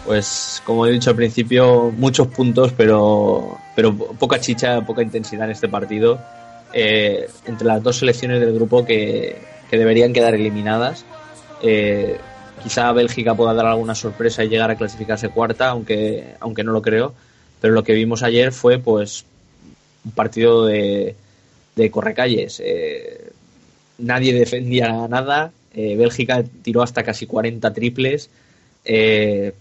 Pues 0.04 0.62
como 0.64 0.86
he 0.86 0.92
dicho 0.92 1.10
al 1.10 1.16
principio, 1.16 1.92
muchos 1.98 2.28
puntos, 2.28 2.72
pero, 2.76 3.58
pero 3.74 3.92
poca 3.96 4.38
chicha, 4.38 4.80
poca 4.82 5.02
intensidad 5.02 5.46
en 5.46 5.50
este 5.50 5.68
partido. 5.68 6.20
Eh, 6.72 7.28
entre 7.46 7.66
las 7.66 7.82
dos 7.82 7.96
selecciones 7.96 8.38
del 8.38 8.54
grupo 8.54 8.84
que, 8.84 9.42
deberían 9.72 10.12
quedar 10.12 10.36
eliminadas. 10.36 11.04
Eh, 11.62 12.16
quizá 12.62 12.92
Bélgica 12.92 13.34
pueda 13.34 13.54
dar 13.54 13.66
alguna 13.66 13.96
sorpresa 13.96 14.44
y 14.44 14.48
llegar 14.48 14.70
a 14.70 14.76
clasificarse 14.76 15.30
cuarta, 15.30 15.70
aunque, 15.70 16.36
aunque 16.38 16.62
no 16.62 16.70
lo 16.70 16.80
creo 16.80 17.12
pero 17.60 17.74
lo 17.74 17.84
que 17.84 17.94
vimos 17.94 18.22
ayer 18.22 18.52
fue 18.52 18.78
pues 18.78 19.24
un 20.04 20.12
partido 20.12 20.66
de, 20.66 21.14
de 21.74 21.90
correcalles. 21.90 22.60
Eh, 22.64 23.30
nadie 23.98 24.32
defendía 24.32 25.06
nada. 25.08 25.52
Eh, 25.74 25.94
Bélgica 25.96 26.42
tiró 26.62 26.82
hasta 26.82 27.02
casi 27.02 27.26
40 27.26 27.72
triples. 27.72 28.30
Eh, 28.84 29.52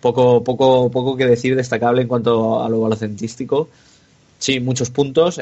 poco, 0.00 0.44
poco, 0.44 0.90
poco 0.90 1.16
que 1.16 1.26
decir 1.26 1.56
destacable 1.56 2.02
en 2.02 2.08
cuanto 2.08 2.62
a 2.62 2.68
lo 2.68 2.80
balocentístico. 2.80 3.68
Sí, 4.38 4.60
muchos 4.60 4.90
puntos. 4.90 5.40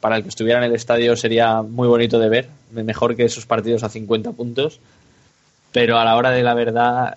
para 0.00 0.16
el 0.16 0.22
que 0.22 0.28
estuviera 0.28 0.58
en 0.58 0.64
el 0.64 0.74
estadio 0.74 1.16
sería 1.16 1.62
muy 1.62 1.88
bonito 1.88 2.18
de 2.18 2.28
ver. 2.28 2.48
Mejor 2.72 3.16
que 3.16 3.24
esos 3.24 3.46
partidos 3.46 3.84
a 3.84 3.88
50 3.88 4.32
puntos. 4.32 4.80
Pero 5.70 5.98
a 5.98 6.04
la 6.04 6.16
hora 6.16 6.30
de 6.30 6.42
la 6.42 6.54
verdad, 6.54 7.14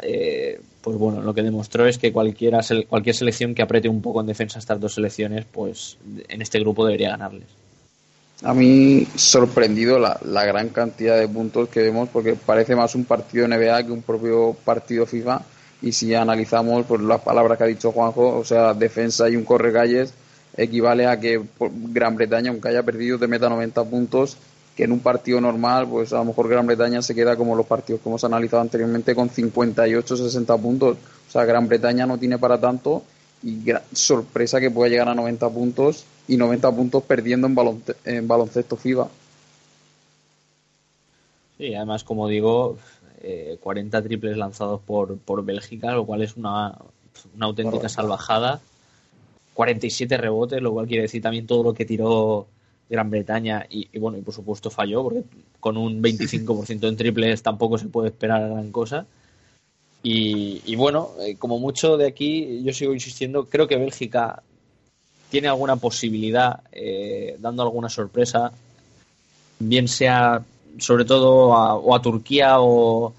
pues 0.86 1.00
bueno, 1.00 1.19
lo 1.19 1.34
que 1.34 1.41
demostró 1.41 1.88
es 1.88 1.98
que 1.98 2.13
cualquiera, 2.13 2.60
cualquier 2.88 3.15
selección 3.15 3.56
que 3.56 3.63
apriete 3.63 3.89
un 3.89 4.04
poco 4.04 4.21
en 4.21 4.28
defensa 4.28 4.60
estas 4.60 4.80
dos 4.80 4.93
selecciones, 4.93 5.43
pues 5.52 5.98
en 6.28 6.43
este 6.43 6.60
grupo 6.60 6.86
debería 6.86 7.10
ganarles. 7.10 7.48
A 8.43 8.54
mí 8.54 9.08
sorprendido 9.15 9.98
la, 9.98 10.45
gran 10.45 10.69
cantidad 10.69 11.17
de 11.17 11.28
puntos 11.28 11.69
que 11.69 11.82
vemos 11.82 12.10
porque 12.10 12.36
parece 12.36 12.76
más 12.76 12.93
un 12.93 13.06
partido 13.06 13.48
NBA 13.48 13.88
que 13.88 13.91
un 13.91 14.04
propio 14.04 14.56
partido 14.63 15.08
FIFA 15.08 15.41
y 15.82 15.91
si 15.91 16.13
analizamos 16.13 16.86
pues 16.86 17.02
las 17.02 17.21
palabras 17.21 17.58
que 17.58 17.63
ha 17.63 17.67
dicho 17.67 17.91
Juanjo, 17.91 18.38
o 18.38 18.43
sea, 18.45 18.76
defensa 18.76 19.28
y 19.28 19.36
un 19.36 19.43
correcalles 19.43 20.13
equivale 20.56 21.08
a 21.08 21.19
que 21.19 21.41
Gran 21.60 22.15
Bretaña, 22.15 22.52
aunque 22.52 22.67
haya 22.69 22.84
perdido, 22.84 23.17
te 23.17 23.26
meta 23.26 23.50
90 23.50 23.84
puntos 23.86 24.38
que 24.76 24.84
en 24.84 24.92
un 24.92 25.00
partido 25.00 25.40
normal, 25.40 25.88
pues 25.88 26.12
a 26.12 26.18
lo 26.18 26.26
mejor 26.26 26.50
Gran 26.50 26.68
Bretaña 26.68 27.02
se 27.02 27.16
queda 27.16 27.38
como 27.38 27.56
los 27.56 27.66
partidos 27.66 28.02
que 28.02 28.10
hemos 28.10 28.24
analizado 28.24 28.62
anteriormente 28.62 29.16
con 29.16 29.30
58, 29.30 30.18
60 30.18 30.58
puntos. 30.58 30.98
O 31.28 31.32
sea, 31.32 31.46
Gran 31.46 31.68
Bretaña 31.68 32.06
no 32.06 32.18
tiene 32.18 32.38
para 32.38 32.60
tanto 32.60 33.04
y 33.42 33.64
sorpresa 33.94 34.60
que 34.60 34.72
pueda 34.72 34.90
llegar 34.90 35.08
a 35.08 35.16
90 35.16 35.50
puntos 35.50 36.06
y 36.28 36.36
90 36.36 36.72
puntos 36.72 37.04
perdiendo 37.04 37.48
en, 37.48 37.84
en 38.04 38.28
baloncesto 38.28 38.76
FIBA. 38.76 39.08
Sí, 41.58 41.74
además, 41.74 42.04
como 42.04 42.28
digo, 42.28 42.78
40 43.62 43.98
eh, 43.98 44.02
triples 44.02 44.36
lanzados 44.36 44.82
por, 44.82 45.18
por 45.20 45.46
Bélgica, 45.46 45.94
lo 45.94 46.06
cual 46.06 46.22
es 46.22 46.36
una, 46.36 46.78
una 47.36 47.46
auténtica 47.46 47.88
salvajada. 47.88 48.60
47 49.54 50.18
rebotes, 50.18 50.62
lo 50.62 50.74
cual 50.74 50.86
quiere 50.86 51.04
decir 51.04 51.22
también 51.22 51.48
todo 51.48 51.64
lo 51.64 51.74
que 51.74 51.86
tiró 51.86 52.48
Gran 52.89 53.10
Bretaña 53.10 53.65
y, 53.69 53.98
bueno, 53.98 54.17
y 54.17 54.21
por 54.21 54.34
supuesto 54.34 54.69
falló, 54.69 55.04
porque 55.04 55.24
con 55.60 55.78
un 55.78 56.02
25% 56.02 56.88
en 56.88 56.98
triples 56.98 57.41
tampoco 57.41 57.78
se 57.78 57.88
puede 57.88 58.10
esperar 58.10 58.50
gran 58.50 58.71
cosa. 58.71 59.06
Y, 60.08 60.76
bueno, 60.76 61.10
eh, 61.19 61.36
como 61.36 61.58
mucho 61.58 61.98
de 61.98 62.06
aquí, 62.06 62.62
yo 62.63 62.71
sigo 62.74 62.93
insistiendo, 62.93 63.45
creo 63.45 63.67
que 63.67 63.76
Bélgica 63.76 64.43
tiene 65.32 65.48
alguna 65.48 65.78
posibilidad, 65.78 66.62
eh, 66.71 67.38
dando 67.39 67.63
alguna 67.63 67.89
sorpresa, 67.89 68.52
bien 69.58 69.88
sea 69.88 70.43
sobre 70.78 71.06
todo 71.06 71.56
a, 71.56 71.76
o 71.76 71.95
a 71.95 72.02
Turquía 72.02 72.60
o, 72.60 73.13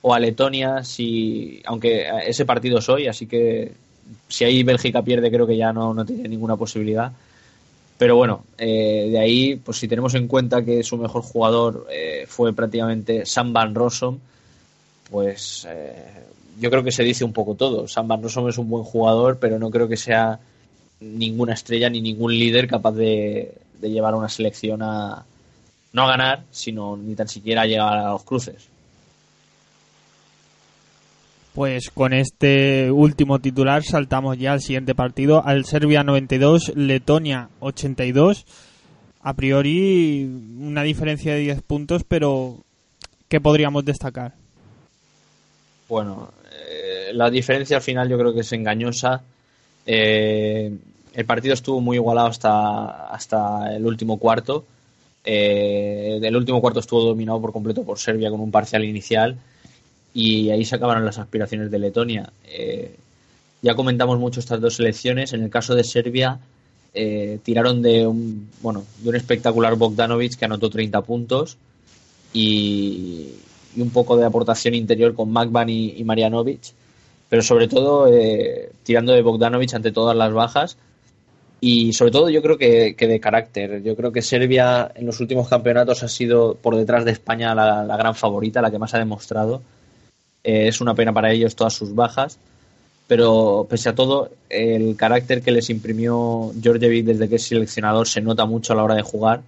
o, 0.00 0.14
a 0.14 0.18
Letonia, 0.18 0.82
si, 0.82 1.60
aunque 1.66 2.06
ese 2.26 2.46
partido 2.46 2.78
es 2.78 2.88
hoy, 2.88 3.06
así 3.06 3.26
que 3.26 3.72
si 4.28 4.44
ahí 4.44 4.62
Bélgica 4.62 5.02
pierde 5.02 5.30
creo 5.30 5.46
que 5.46 5.56
ya 5.56 5.72
no, 5.72 5.94
no 5.94 6.04
tiene 6.04 6.28
ninguna 6.28 6.56
posibilidad. 6.56 7.12
Pero 8.00 8.16
bueno, 8.16 8.46
eh, 8.56 9.08
de 9.10 9.18
ahí, 9.18 9.56
pues 9.56 9.76
si 9.76 9.86
tenemos 9.86 10.14
en 10.14 10.26
cuenta 10.26 10.64
que 10.64 10.82
su 10.82 10.96
mejor 10.96 11.20
jugador 11.20 11.86
eh, 11.90 12.24
fue 12.26 12.54
prácticamente 12.54 13.26
Sam 13.26 13.52
Van 13.52 13.74
Rossum, 13.74 14.18
pues 15.10 15.66
eh, 15.68 16.24
yo 16.58 16.70
creo 16.70 16.82
que 16.82 16.92
se 16.92 17.04
dice 17.04 17.26
un 17.26 17.34
poco 17.34 17.56
todo. 17.56 17.86
Sam 17.86 18.08
Van 18.08 18.22
Rossum 18.22 18.48
es 18.48 18.56
un 18.56 18.70
buen 18.70 18.84
jugador, 18.84 19.38
pero 19.38 19.58
no 19.58 19.68
creo 19.68 19.86
que 19.86 19.98
sea 19.98 20.40
ninguna 21.00 21.52
estrella 21.52 21.90
ni 21.90 22.00
ningún 22.00 22.32
líder 22.32 22.68
capaz 22.68 22.92
de, 22.92 23.52
llevar 23.82 24.14
a 24.14 24.16
una 24.16 24.30
selección 24.30 24.80
a 24.80 25.22
no 25.92 26.02
a 26.02 26.08
ganar, 26.08 26.44
sino 26.50 26.96
ni 26.96 27.14
tan 27.14 27.28
siquiera 27.28 27.62
a 27.62 27.66
llegar 27.66 27.98
a 27.98 28.12
los 28.12 28.22
cruces. 28.22 28.70
Pues 31.54 31.90
con 31.90 32.12
este 32.12 32.92
último 32.92 33.40
titular 33.40 33.82
saltamos 33.82 34.38
ya 34.38 34.52
al 34.52 34.60
siguiente 34.60 34.94
partido, 34.94 35.44
al 35.44 35.64
Serbia 35.64 36.04
92, 36.04 36.72
Letonia 36.76 37.48
82. 37.58 38.46
A 39.22 39.34
priori 39.34 40.30
una 40.60 40.82
diferencia 40.82 41.34
de 41.34 41.40
10 41.40 41.62
puntos, 41.62 42.04
pero 42.06 42.58
¿qué 43.28 43.40
podríamos 43.40 43.84
destacar? 43.84 44.34
Bueno, 45.88 46.30
eh, 46.52 47.10
la 47.14 47.28
diferencia 47.28 47.78
al 47.78 47.82
final 47.82 48.08
yo 48.08 48.16
creo 48.16 48.32
que 48.32 48.40
es 48.40 48.52
engañosa. 48.52 49.20
Eh, 49.84 50.72
el 51.14 51.24
partido 51.24 51.54
estuvo 51.54 51.80
muy 51.80 51.96
igualado 51.96 52.28
hasta, 52.28 53.08
hasta 53.08 53.74
el 53.74 53.84
último 53.84 54.18
cuarto. 54.18 54.64
Eh, 55.24 56.20
el 56.22 56.36
último 56.36 56.60
cuarto 56.60 56.78
estuvo 56.78 57.02
dominado 57.02 57.40
por 57.40 57.52
completo 57.52 57.82
por 57.82 57.98
Serbia 57.98 58.30
con 58.30 58.40
un 58.40 58.52
parcial 58.52 58.84
inicial 58.84 59.36
y 60.12 60.50
ahí 60.50 60.64
se 60.64 60.76
acabaron 60.76 61.04
las 61.04 61.18
aspiraciones 61.18 61.70
de 61.70 61.78
Letonia. 61.78 62.32
Eh, 62.44 62.96
ya 63.62 63.74
comentamos 63.74 64.18
mucho 64.18 64.40
estas 64.40 64.60
dos 64.60 64.76
selecciones. 64.76 65.32
En 65.32 65.42
el 65.42 65.50
caso 65.50 65.74
de 65.74 65.84
Serbia, 65.84 66.38
eh, 66.94 67.38
tiraron 67.42 67.82
de 67.82 68.06
un, 68.06 68.48
bueno, 68.62 68.84
de 68.98 69.08
un 69.10 69.16
espectacular 69.16 69.76
Bogdanovic 69.76 70.36
que 70.36 70.44
anotó 70.44 70.70
30 70.70 71.02
puntos 71.02 71.56
y, 72.32 73.28
un 73.76 73.90
poco 73.90 74.16
de 74.16 74.26
aportación 74.26 74.74
interior 74.74 75.14
con 75.14 75.30
Magban 75.30 75.68
y, 75.68 75.94
y 75.96 76.02
Marianovic, 76.02 76.72
pero 77.28 77.42
sobre 77.42 77.68
todo 77.68 78.08
eh, 78.08 78.72
tirando 78.82 79.12
de 79.12 79.22
Bogdanovic 79.22 79.74
ante 79.74 79.92
todas 79.92 80.16
las 80.16 80.32
bajas 80.32 80.76
y 81.60 81.92
sobre 81.92 82.10
todo 82.10 82.30
yo 82.30 82.42
creo 82.42 82.58
que, 82.58 82.96
de 82.98 83.20
carácter. 83.20 83.82
Yo 83.84 83.94
creo 83.94 84.10
que 84.10 84.22
Serbia 84.22 84.90
en 84.94 85.06
los 85.06 85.20
últimos 85.20 85.48
campeonatos 85.48 86.02
ha 86.02 86.08
sido 86.08 86.56
por 86.56 86.74
detrás 86.74 87.04
de 87.04 87.12
España 87.12 87.54
la 87.54 87.96
gran 87.96 88.16
favorita, 88.16 88.60
la 88.62 88.72
que 88.72 88.78
más 88.78 88.94
ha 88.94 88.98
demostrado 88.98 89.62
eh, 90.44 90.68
es 90.68 90.80
una 90.80 90.94
pena 90.94 91.12
para 91.12 91.32
ellos 91.32 91.56
todas 91.56 91.74
sus 91.74 91.94
bajas, 91.94 92.38
pero 93.06 93.66
pese 93.68 93.88
a 93.88 93.94
todo, 93.94 94.30
el 94.48 94.96
carácter 94.96 95.42
que 95.42 95.50
les 95.50 95.68
imprimió 95.70 96.52
Georgievic 96.60 97.04
desde 97.04 97.28
que 97.28 97.36
es 97.36 97.42
seleccionador 97.42 98.06
se 98.06 98.20
nota 98.20 98.44
mucho 98.44 98.72
a 98.72 98.76
la 98.76 98.84
hora 98.84 98.94
de 98.94 99.02
jugar 99.02 99.42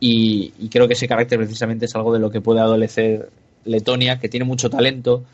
y, 0.00 0.68
creo 0.68 0.86
que 0.86 0.94
ese 0.94 1.08
carácter 1.08 1.38
precisamente 1.38 1.86
es 1.86 1.96
algo 1.96 2.12
de 2.12 2.18
lo 2.20 2.30
que 2.30 2.40
puede 2.40 2.60
adolecer 2.60 3.30
Letonia, 3.64 4.20
que 4.20 4.28
tiene 4.28 4.44
mucho 4.44 4.70
talento. 4.70 5.24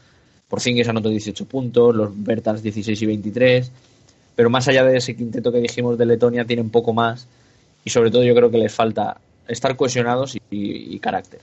Por 0.48 0.60
fin 0.60 0.76
que 0.76 0.84
se 0.84 0.90
anotó 0.90 1.08
18 1.08 1.46
puntos, 1.46 1.94
los 1.94 2.10
Bertans 2.14 2.62
16 2.62 3.02
y 3.02 3.06
23, 3.06 3.72
pero 4.36 4.50
más 4.50 4.68
allá 4.68 4.84
de 4.84 4.98
ese 4.98 5.16
quinteto 5.16 5.50
que 5.50 5.58
dijimos 5.58 5.98
de 5.98 6.06
Letonia, 6.06 6.44
tienen 6.44 6.70
poco 6.70 6.92
más 6.92 7.26
y 7.84 7.90
sobre 7.90 8.10
todo 8.10 8.22
yo 8.22 8.34
creo 8.34 8.50
que 8.50 8.58
les 8.58 8.72
falta 8.72 9.18
estar 9.48 9.76
cohesionados 9.76 10.36
y 10.50 10.98
carácter. 11.00 11.40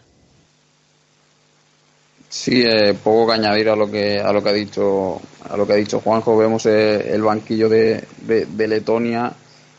Sí, 2.30 2.62
eh, 2.64 2.94
poco 2.94 3.28
que 3.28 3.34
añadir 3.34 3.70
a 3.70 3.76
lo 3.76 3.90
que 3.90 4.20
a 4.20 4.32
lo 4.32 4.44
que 4.44 4.50
ha 4.50 4.54
dicho 4.54 5.20
a 5.50 5.58
lo 5.58 5.66
que 5.66 5.74
ha 5.74 5.76
dicho 5.78 6.00
Juanjo. 6.00 6.38
Vemos 6.38 6.64
eh, 6.68 7.12
el 7.12 7.24
banquillo 7.24 7.68
de, 7.68 8.04
de, 8.22 8.68
Letonia 8.68 9.34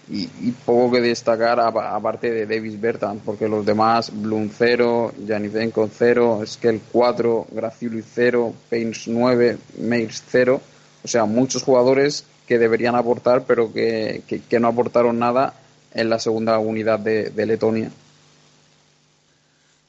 y, 0.09 0.27
poco 0.67 0.91
que 0.91 1.01
destacar 1.01 1.61
aparte 1.61 2.33
de 2.33 2.47
Davis 2.47 2.81
Bertan, 2.81 3.21
porque 3.21 3.47
los 3.49 3.65
demás 3.65 4.11
Blum 4.13 4.51
0, 4.53 5.13
Janicenko 5.29 5.89
0, 5.97 6.43
Skel 6.45 6.81
4, 6.91 7.47
Graciuli 7.53 8.03
0, 8.03 8.53
Pains 8.69 9.07
9, 9.07 9.59
Meirs 9.79 10.25
0. 10.29 10.61
O 11.05 11.09
sea, 11.09 11.27
muchos 11.27 11.63
jugadores 11.63 12.25
que 12.49 12.59
deberían 12.59 12.97
aportar, 12.97 13.45
pero 13.47 13.73
que, 13.73 14.23
que, 14.27 14.59
no 14.59 14.67
aportaron 14.67 15.21
nada 15.21 15.55
en 15.95 16.11
la 16.11 16.19
segunda 16.19 16.59
unidad 16.59 16.99
de 16.99 17.47
Letonia. 17.47 17.93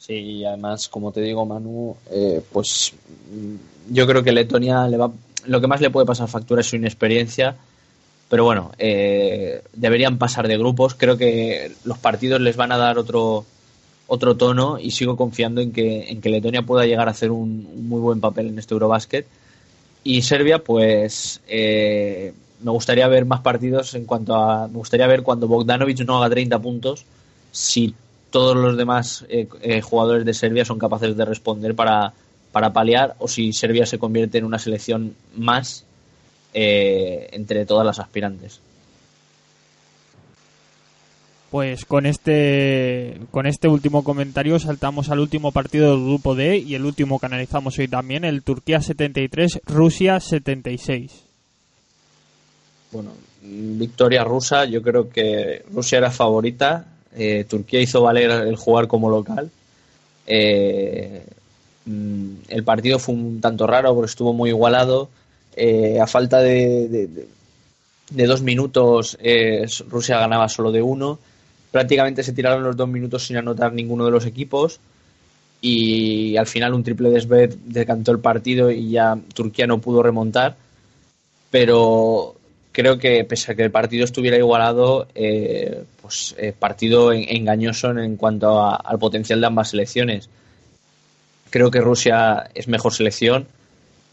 Sí, 0.01 0.13
y 0.13 0.45
además, 0.45 0.89
como 0.89 1.11
te 1.11 1.21
digo, 1.21 1.45
Manu, 1.45 1.95
eh, 2.09 2.41
pues 2.51 2.91
mm, 3.31 3.93
yo 3.93 4.07
creo 4.07 4.23
que 4.23 4.31
Letonia 4.31 4.87
le 4.87 4.97
va, 4.97 5.11
lo 5.45 5.61
que 5.61 5.67
más 5.67 5.79
le 5.79 5.91
puede 5.91 6.07
pasar 6.07 6.27
factura 6.27 6.61
es 6.61 6.67
su 6.67 6.75
inexperiencia, 6.75 7.55
pero 8.27 8.43
bueno, 8.43 8.71
eh, 8.79 9.61
deberían 9.73 10.17
pasar 10.17 10.47
de 10.47 10.57
grupos. 10.57 10.95
Creo 10.95 11.17
que 11.17 11.71
los 11.83 11.99
partidos 11.99 12.41
les 12.41 12.55
van 12.55 12.71
a 12.71 12.77
dar 12.77 12.97
otro 12.97 13.45
otro 14.07 14.35
tono 14.35 14.79
y 14.79 14.89
sigo 14.89 15.15
confiando 15.15 15.61
en 15.61 15.71
que, 15.71 16.09
en 16.09 16.19
que 16.19 16.29
Letonia 16.29 16.63
pueda 16.63 16.87
llegar 16.87 17.07
a 17.07 17.11
hacer 17.11 17.29
un, 17.29 17.87
muy 17.87 18.01
buen 18.01 18.19
papel 18.19 18.47
en 18.47 18.57
este 18.57 18.73
Eurobasket. 18.73 19.27
Y 20.03 20.23
Serbia, 20.23 20.63
pues 20.63 21.41
eh, 21.47 22.33
me 22.59 22.71
gustaría 22.71 23.07
ver 23.07 23.25
más 23.25 23.41
partidos 23.41 23.93
en 23.93 24.05
cuanto 24.05 24.33
a. 24.33 24.67
Me 24.67 24.79
gustaría 24.79 25.05
ver 25.05 25.21
cuando 25.21 25.47
Bogdanovic 25.47 25.99
no 26.07 26.17
haga 26.17 26.31
30 26.31 26.59
puntos, 26.59 27.05
si 27.51 27.93
todos 28.31 28.55
los 28.55 28.77
demás 28.77 29.25
eh, 29.29 29.47
eh, 29.61 29.81
jugadores 29.81 30.25
de 30.25 30.33
Serbia 30.33 30.65
son 30.65 30.79
capaces 30.79 31.15
de 31.15 31.25
responder 31.25 31.75
para, 31.75 32.13
para 32.51 32.73
paliar 32.73 33.15
o 33.19 33.27
si 33.27 33.53
Serbia 33.53 33.85
se 33.85 33.99
convierte 33.99 34.37
en 34.37 34.45
una 34.45 34.57
selección 34.57 35.15
más 35.35 35.85
eh, 36.53 37.29
entre 37.33 37.65
todas 37.65 37.85
las 37.85 37.99
aspirantes. 37.99 38.59
Pues 41.51 41.83
con 41.83 42.05
este 42.05 43.19
con 43.29 43.45
este 43.45 43.67
último 43.67 44.05
comentario 44.05 44.57
saltamos 44.57 45.09
al 45.09 45.19
último 45.19 45.51
partido 45.51 45.91
del 45.91 46.05
grupo 46.05 46.33
D 46.33 46.57
y 46.57 46.75
el 46.75 46.85
último 46.85 47.19
que 47.19 47.25
analizamos 47.25 47.77
hoy 47.77 47.89
también, 47.89 48.23
el 48.23 48.41
Turquía 48.41 48.81
73, 48.81 49.59
Rusia 49.65 50.21
76. 50.21 51.25
Bueno, 52.93 53.11
victoria 53.41 54.23
rusa, 54.23 54.63
yo 54.63 54.81
creo 54.81 55.09
que 55.09 55.65
Rusia 55.73 55.97
era 55.97 56.11
favorita, 56.11 56.85
eh, 57.15 57.45
Turquía 57.47 57.81
hizo 57.81 58.01
valer 58.01 58.31
el 58.31 58.55
jugar 58.55 58.87
como 58.87 59.09
local. 59.09 59.49
Eh, 60.27 61.25
mm, 61.85 62.29
el 62.47 62.63
partido 62.63 62.99
fue 62.99 63.15
un 63.15 63.41
tanto 63.41 63.67
raro 63.67 63.93
porque 63.93 64.09
estuvo 64.09 64.33
muy 64.33 64.49
igualado. 64.49 65.09
Eh, 65.55 65.99
a 65.99 66.07
falta 66.07 66.39
de, 66.39 67.27
dos 68.09 68.41
minutos, 68.41 69.17
Rusia 69.89 70.19
ganaba 70.19 70.49
solo 70.49 70.71
de 70.71 70.81
uno. 70.81 71.19
Prácticamente 71.71 72.23
se 72.23 72.33
tiraron 72.33 72.63
los 72.63 72.75
dos 72.75 72.87
minutos 72.87 73.25
sin 73.25 73.37
anotar 73.37 73.73
ninguno 73.73 74.05
de 74.05 74.11
los 74.11 74.25
equipos. 74.25 74.79
Y 75.63 76.37
al 76.37 76.47
final 76.47 76.73
un 76.73 76.83
triple 76.83 77.09
de 77.09 77.55
decantó 77.65 78.11
el 78.11 78.19
partido 78.19 78.71
y 78.71 78.91
ya 78.91 79.17
Turquía 79.33 79.67
no 79.67 79.79
pudo 79.79 80.01
remontar. 80.01 80.55
Pero 81.51 82.35
creo 82.71 82.97
que 82.97 83.23
pese 83.25 83.51
a 83.51 83.55
que 83.55 83.63
el 83.63 83.71
partido 83.71 84.05
estuviera 84.05 84.37
igualado, 84.37 85.07
eh, 85.15 85.83
pues 86.01 86.35
eh, 86.37 86.53
partido 86.57 87.11
engañoso 87.11 87.91
en, 87.97 88.17
cuanto 88.17 88.61
al 88.63 88.99
potencial 88.99 89.41
de 89.41 89.47
ambas 89.47 89.69
selecciones. 89.69 90.29
Creo 91.49 91.69
que 91.69 91.81
Rusia 91.81 92.49
es 92.55 92.67
mejor 92.67 92.93
selección. 92.93 93.47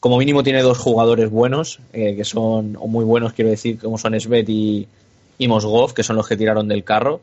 Como 0.01 0.19
mínimo 0.19 0.43
tiene 0.43 0.63
dos 0.63 0.79
jugadores 0.79 1.31
buenos, 1.31 1.81
eh, 1.93 2.17
que 2.17 2.25
son, 2.25 2.77
o 2.79 2.87
muy 2.87 3.05
buenos 3.05 3.33
quiero 3.33 3.51
decir, 3.51 3.79
como 3.79 3.99
son 3.99 4.19
Svet 4.19 4.49
y, 4.49 4.89
Mosgov, 5.47 5.95
que 5.95 6.03
son 6.03 6.17
los 6.17 6.27
que 6.27 6.37
tiraron 6.37 6.69
del 6.69 6.85
carro. 6.85 7.21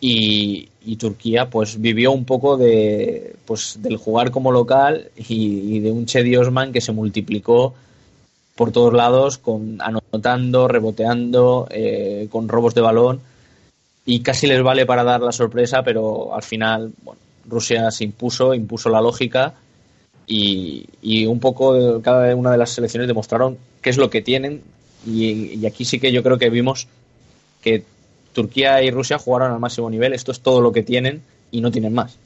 Y, 0.00 0.68
Turquía 0.98 1.50
pues 1.50 1.80
vivió 1.80 2.12
un 2.12 2.24
poco 2.24 2.56
de 2.56 3.34
pues 3.46 3.78
del 3.82 3.96
jugar 3.96 4.30
como 4.30 4.52
local 4.52 5.10
y, 5.16 5.76
y 5.76 5.80
de 5.80 5.90
un 5.90 6.06
Chedi 6.06 6.36
Osman 6.36 6.72
que 6.72 6.80
se 6.80 6.92
multiplicó 6.92 7.74
por 8.54 8.70
todos 8.72 8.92
lados, 8.94 9.38
con 9.38 9.80
anotando, 9.80 10.68
reboteando, 10.68 11.66
eh, 11.70 12.28
con 12.30 12.48
robos 12.48 12.74
de 12.74 12.80
balón. 12.80 13.20
y 14.06 14.20
casi 14.20 14.46
les 14.46 14.62
vale 14.62 14.84
para 14.86 15.02
dar 15.04 15.22
la 15.22 15.32
sorpresa, 15.32 15.82
pero 15.82 16.34
al 16.34 16.42
final, 16.42 16.92
bueno, 17.02 17.20
Rusia 17.46 17.90
se 17.90 18.04
impuso, 18.04 18.54
impuso 18.54 18.90
la 18.90 19.00
lógica 19.00 19.54
y, 20.26 20.86
y 21.02 21.26
un 21.26 21.40
poco 21.40 22.00
cada 22.02 22.34
una 22.36 22.50
de 22.52 22.58
las 22.58 22.70
selecciones 22.70 23.08
demostraron 23.08 23.58
qué 23.82 23.90
es 23.90 23.96
lo 23.96 24.10
que 24.10 24.22
tienen 24.22 24.62
y, 25.06 25.58
y 25.58 25.66
aquí 25.66 25.84
sí 25.84 26.00
que 26.00 26.12
yo 26.12 26.22
creo 26.22 26.38
que 26.38 26.50
vimos 26.50 26.86
que 27.62 27.82
Turquía 28.34 28.82
y 28.82 28.90
Rusia 28.90 29.18
jugaron 29.18 29.52
al 29.52 29.60
máximo 29.60 29.88
nivel, 29.90 30.12
esto 30.12 30.32
es 30.32 30.40
todo 30.40 30.60
lo 30.60 30.72
que 30.72 30.82
tienen 30.82 31.22
y 31.50 31.60
no 31.60 31.70
tienen 31.70 31.94
más. 31.94 32.18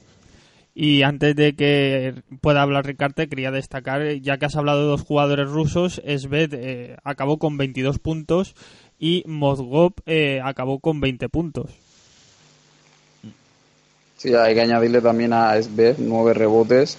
Y 0.80 1.02
antes 1.02 1.34
de 1.34 1.56
que 1.56 2.14
pueda 2.40 2.62
hablar 2.62 2.86
Ricarte, 2.86 3.28
quería 3.28 3.50
destacar, 3.50 4.12
ya 4.20 4.38
que 4.38 4.46
has 4.46 4.54
hablado 4.54 4.82
de 4.82 4.86
dos 4.86 5.02
jugadores 5.02 5.48
rusos, 5.50 6.00
Sved 6.06 6.54
eh, 6.54 6.96
acabó 7.02 7.40
con 7.40 7.56
22 7.56 7.98
puntos 7.98 8.54
y 8.96 9.24
Mozgov 9.26 9.94
eh, 10.06 10.40
acabó 10.40 10.78
con 10.78 11.00
20 11.00 11.28
puntos. 11.30 11.72
Sí, 14.18 14.32
hay 14.36 14.54
que 14.54 14.60
añadirle 14.60 15.00
también 15.00 15.32
a 15.32 15.60
Sved 15.60 15.96
nueve 15.98 16.32
rebotes, 16.32 16.96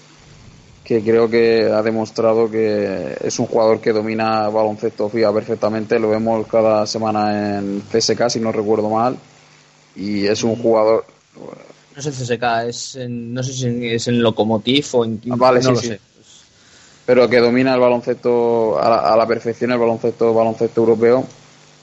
que 0.83 1.01
creo 1.01 1.29
que 1.29 1.71
ha 1.71 1.81
demostrado 1.81 2.51
que 2.51 3.15
es 3.23 3.39
un 3.39 3.45
jugador 3.45 3.79
que 3.79 3.93
domina 3.93 4.49
baloncesto 4.49 5.07
FIA 5.07 5.31
perfectamente. 5.31 5.99
Lo 5.99 6.09
vemos 6.09 6.45
cada 6.47 6.85
semana 6.85 7.59
en 7.59 7.81
CSK, 7.89 8.27
si 8.27 8.41
no 8.41 8.51
recuerdo 8.51 8.89
mal. 8.89 9.15
Y 9.95 10.25
es 10.25 10.43
un 10.43 10.57
jugador 10.57 11.05
no 11.37 11.68
es 11.99 12.07
el 12.07 12.13
CSK, 12.13 12.43
es 12.67 12.95
en, 12.95 13.33
no 13.33 13.43
sé 13.43 13.53
si 13.53 13.88
es 13.88 14.07
en 14.07 14.21
Lokomotiv 14.21 14.85
o 14.93 15.05
en 15.05 15.21
ah, 15.31 15.35
vale, 15.38 15.59
no 15.59 15.63
sí, 15.63 15.71
lo 15.71 15.77
sí. 15.77 15.88
sé. 15.88 15.99
pero 17.05 17.29
que 17.29 17.39
domina 17.39 17.73
el 17.73 17.79
baloncesto 17.79 18.79
a 18.79 18.89
la, 18.89 18.97
a 19.13 19.17
la 19.17 19.27
perfección 19.27 19.71
el 19.71 19.79
baloncesto 19.79 20.33
baloncesto 20.33 20.81
europeo 20.81 21.25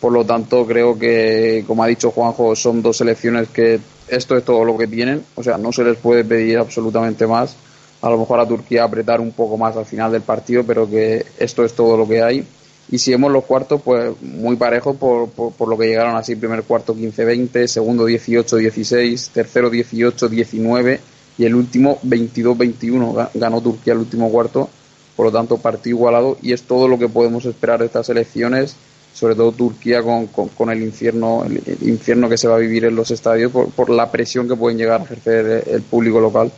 por 0.00 0.12
lo 0.12 0.24
tanto 0.24 0.66
creo 0.66 0.98
que 0.98 1.64
como 1.66 1.82
ha 1.82 1.86
dicho 1.86 2.10
Juanjo 2.10 2.54
son 2.54 2.82
dos 2.82 2.98
selecciones 2.98 3.48
que 3.48 3.80
esto 4.08 4.36
es 4.36 4.44
todo 4.44 4.64
lo 4.64 4.76
que 4.76 4.86
tienen 4.86 5.24
o 5.34 5.42
sea 5.42 5.58
no 5.58 5.72
se 5.72 5.84
les 5.84 5.96
puede 5.96 6.24
pedir 6.24 6.58
absolutamente 6.58 7.26
más 7.26 7.56
a 8.02 8.10
lo 8.10 8.18
mejor 8.18 8.40
a 8.40 8.46
Turquía 8.46 8.84
apretar 8.84 9.20
un 9.20 9.32
poco 9.32 9.56
más 9.56 9.76
al 9.76 9.86
final 9.86 10.12
del 10.12 10.22
partido 10.22 10.64
pero 10.64 10.88
que 10.88 11.24
esto 11.38 11.64
es 11.64 11.74
todo 11.74 11.96
lo 11.96 12.06
que 12.06 12.22
hay 12.22 12.46
y 12.88 12.98
si 12.98 13.10
vemos 13.10 13.32
los 13.32 13.44
cuartos, 13.44 13.82
pues 13.82 14.14
muy 14.22 14.56
parejos 14.56 14.96
por, 14.96 15.28
por, 15.30 15.68
lo 15.68 15.76
que 15.76 15.86
llegaron 15.86 16.16
así, 16.16 16.36
primer 16.36 16.62
cuarto 16.62 16.94
15-20, 16.94 17.66
segundo 17.66 18.08
18-16, 18.08 19.30
tercero 19.30 19.72
18-19 19.72 21.00
y 21.36 21.44
el 21.44 21.56
último 21.56 21.98
22-21. 22.04 23.30
Ganó 23.34 23.60
Turquía 23.60 23.92
el 23.92 24.00
último 24.00 24.30
cuarto, 24.30 24.70
por 25.16 25.26
lo 25.26 25.32
tanto 25.32 25.58
partido 25.58 25.96
igualado 25.96 26.38
y 26.40 26.52
es 26.52 26.62
todo 26.62 26.86
lo 26.86 26.96
que 26.96 27.08
podemos 27.08 27.44
esperar 27.44 27.80
de 27.80 27.86
estas 27.86 28.08
elecciones, 28.08 28.76
sobre 29.12 29.34
todo 29.34 29.50
Turquía 29.50 30.00
con, 30.02 30.28
con, 30.28 30.48
con 30.50 30.70
el 30.70 30.80
infierno 30.80 31.44
el, 31.44 31.60
el, 31.66 31.88
infierno 31.88 32.28
que 32.28 32.38
se 32.38 32.46
va 32.46 32.54
a 32.54 32.58
vivir 32.58 32.84
en 32.84 32.94
los 32.94 33.10
estadios 33.10 33.50
por, 33.50 33.68
por 33.70 33.90
la 33.90 34.12
presión 34.12 34.48
que 34.48 34.54
pueden 34.54 34.78
llegar 34.78 35.00
a 35.00 35.04
ejercer 35.04 35.64
el 35.66 35.82
público 35.82 36.20
local. 36.20 36.52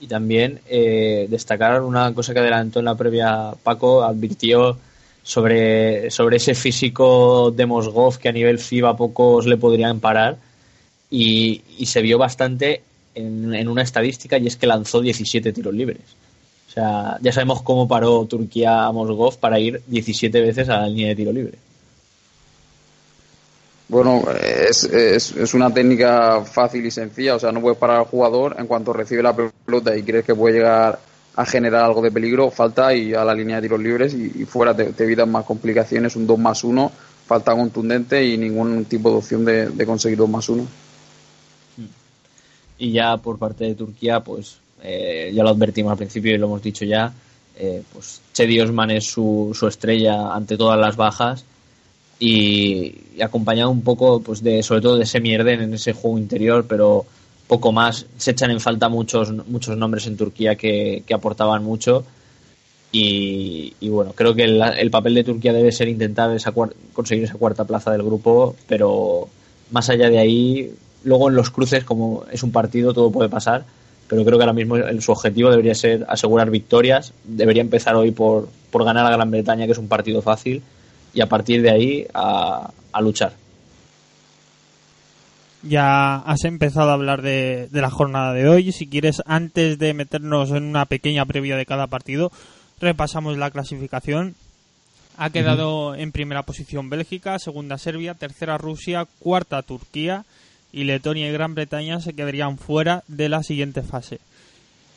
Y 0.00 0.06
también 0.06 0.60
eh, 0.66 1.26
destacar 1.28 1.82
una 1.82 2.14
cosa 2.14 2.32
que 2.32 2.40
adelantó 2.40 2.78
en 2.78 2.86
la 2.86 2.94
previa 2.94 3.52
Paco, 3.62 4.02
advirtió 4.02 4.78
sobre, 5.24 6.10
sobre 6.10 6.36
ese 6.36 6.54
físico 6.54 7.50
de 7.50 7.66
Mosgov 7.66 8.18
que 8.18 8.28
a 8.28 8.32
nivel 8.32 8.58
FIBA 8.58 8.96
pocos 8.96 9.46
le 9.46 9.56
podrían 9.56 9.98
parar 9.98 10.36
y, 11.10 11.62
y 11.78 11.86
se 11.86 12.02
vio 12.02 12.18
bastante 12.18 12.82
en, 13.14 13.54
en, 13.54 13.68
una 13.68 13.82
estadística 13.82 14.36
y 14.36 14.46
es 14.46 14.56
que 14.56 14.66
lanzó 14.66 15.00
17 15.00 15.52
tiros 15.52 15.74
libres. 15.74 16.02
O 16.68 16.72
sea, 16.72 17.18
ya 17.22 17.32
sabemos 17.32 17.62
cómo 17.62 17.88
paró 17.88 18.26
Turquía 18.26 18.84
a 18.84 18.92
Mosgov 18.92 19.38
para 19.38 19.58
ir 19.58 19.80
17 19.86 20.40
veces 20.40 20.68
a 20.68 20.82
la 20.82 20.88
línea 20.88 21.08
de 21.08 21.16
tiro 21.16 21.32
libre. 21.32 21.58
Bueno, 23.88 24.24
es, 24.42 24.84
es, 24.84 25.32
es, 25.32 25.54
una 25.54 25.72
técnica 25.72 26.42
fácil 26.44 26.84
y 26.84 26.90
sencilla, 26.90 27.36
o 27.36 27.38
sea, 27.38 27.52
no 27.52 27.60
puedes 27.60 27.78
parar 27.78 27.98
al 27.98 28.06
jugador 28.06 28.56
en 28.58 28.66
cuanto 28.66 28.92
recibe 28.92 29.22
la 29.22 29.36
pelota 29.36 29.96
y 29.96 30.02
crees 30.02 30.24
que 30.24 30.34
puede 30.34 30.56
llegar 30.56 30.98
a 31.36 31.44
generar 31.46 31.84
algo 31.84 32.02
de 32.02 32.12
peligro, 32.12 32.50
falta 32.50 32.94
y 32.94 33.12
a 33.12 33.24
la 33.24 33.34
línea 33.34 33.56
de 33.56 33.62
tiros 33.62 33.80
libres 33.80 34.14
y, 34.14 34.44
fuera 34.44 34.74
te, 34.74 34.92
evitan 35.02 35.30
más 35.30 35.44
complicaciones, 35.44 36.14
un 36.16 36.26
2 36.26 36.38
más 36.38 36.62
1, 36.62 36.92
falta 37.26 37.54
contundente 37.54 38.24
y 38.24 38.36
ningún 38.36 38.84
tipo 38.84 39.10
de 39.10 39.16
opción 39.16 39.44
de, 39.44 39.86
conseguir 39.86 40.18
2 40.18 40.28
más 40.28 40.48
1. 40.48 40.66
Y 42.78 42.92
ya 42.92 43.16
por 43.16 43.38
parte 43.38 43.64
de 43.64 43.74
Turquía, 43.74 44.20
pues 44.20 44.58
eh, 44.82 45.32
ya 45.34 45.42
lo 45.42 45.50
advertimos 45.50 45.90
al 45.92 45.98
principio 45.98 46.34
y 46.34 46.38
lo 46.38 46.46
hemos 46.46 46.62
dicho 46.62 46.84
ya, 46.84 47.12
eh, 47.56 47.82
pues 47.92 48.20
Chedi 48.32 48.60
Osman 48.60 48.90
es 48.90 49.04
su, 49.04 49.52
su, 49.54 49.66
estrella 49.66 50.34
ante 50.34 50.56
todas 50.56 50.78
las 50.78 50.96
bajas 50.96 51.44
y, 52.18 52.94
y, 53.16 53.22
acompañado 53.22 53.70
un 53.70 53.82
poco 53.82 54.20
pues 54.20 54.42
de 54.42 54.62
sobre 54.62 54.80
todo 54.80 54.96
de 54.96 55.06
Semierden 55.06 55.62
en 55.62 55.74
ese 55.74 55.92
juego 55.92 56.18
interior, 56.18 56.66
pero 56.68 57.06
poco 57.46 57.72
más. 57.72 58.06
Se 58.16 58.32
echan 58.32 58.50
en 58.50 58.60
falta 58.60 58.88
muchos, 58.88 59.32
muchos 59.46 59.76
nombres 59.76 60.06
en 60.06 60.16
Turquía 60.16 60.56
que, 60.56 61.02
que 61.06 61.14
aportaban 61.14 61.62
mucho. 61.64 62.04
Y, 62.96 63.74
bueno, 63.88 64.12
creo 64.14 64.36
que 64.36 64.44
el, 64.44 64.62
el, 64.62 64.90
papel 64.90 65.14
de 65.14 65.24
Turquía 65.24 65.52
debe 65.52 65.72
ser 65.72 65.88
intentar 65.88 66.30
esa 66.30 66.52
conseguir 66.92 67.24
esa 67.24 67.34
cuarta 67.34 67.64
plaza 67.64 67.90
del 67.90 68.04
grupo, 68.04 68.54
pero 68.68 69.28
más 69.72 69.90
allá 69.90 70.08
de 70.10 70.20
ahí, 70.20 70.72
luego 71.02 71.28
en 71.28 71.34
los 71.34 71.50
cruces, 71.50 71.82
como 71.82 72.24
es 72.30 72.44
un 72.44 72.52
partido, 72.52 72.94
todo 72.94 73.10
puede 73.10 73.28
pasar. 73.28 73.64
Pero 74.06 74.24
creo 74.24 74.38
que 74.38 74.44
ahora 74.44 74.52
mismo 74.52 74.76
el, 74.76 75.02
su 75.02 75.10
objetivo 75.10 75.50
debería 75.50 75.74
ser 75.74 76.06
asegurar 76.08 76.50
victorias. 76.50 77.12
Debería 77.24 77.62
empezar 77.62 77.96
hoy 77.96 78.12
por, 78.12 78.48
por 78.70 78.84
ganar 78.84 79.06
a 79.06 79.10
Gran 79.10 79.30
Bretaña, 79.30 79.66
que 79.66 79.72
es 79.72 79.78
un 79.78 79.88
partido 79.88 80.22
fácil, 80.22 80.62
y 81.12 81.20
a 81.20 81.28
partir 81.28 81.62
de 81.62 81.70
ahí 81.70 82.06
a, 82.14 82.70
a 82.92 83.00
luchar 83.00 83.32
ya 85.66 86.16
has 86.16 86.44
empezado 86.44 86.90
a 86.90 86.94
hablar 86.94 87.22
de, 87.22 87.68
de, 87.70 87.80
la 87.80 87.90
jornada 87.90 88.32
de 88.32 88.48
hoy. 88.48 88.72
Si 88.72 88.86
quieres, 88.86 89.22
antes 89.26 89.78
de 89.78 89.94
meternos 89.94 90.50
en 90.50 90.64
una 90.64 90.86
pequeña 90.86 91.24
previa 91.26 91.56
de 91.56 91.66
cada 91.66 91.86
partido, 91.86 92.30
repasamos 92.80 93.36
la 93.38 93.50
clasificación. 93.50 94.34
Ha 95.16 95.30
quedado 95.30 95.90
uh 95.90 95.94
-huh. 95.94 96.00
en 96.00 96.12
primera 96.12 96.42
posición 96.42 96.90
Bélgica, 96.90 97.38
segunda 97.38 97.78
Serbia, 97.78 98.14
tercera 98.14 98.58
Rusia, 98.58 99.06
cuarta 99.20 99.62
Turquía 99.62 100.24
y 100.72 100.84
Letonia 100.84 101.28
y 101.28 101.32
Gran 101.32 101.54
Bretaña 101.54 102.00
se 102.00 102.14
quedarían 102.14 102.58
fuera 102.58 103.04
de 103.06 103.28
la 103.28 103.42
siguiente 103.42 103.82
fase. 103.82 104.18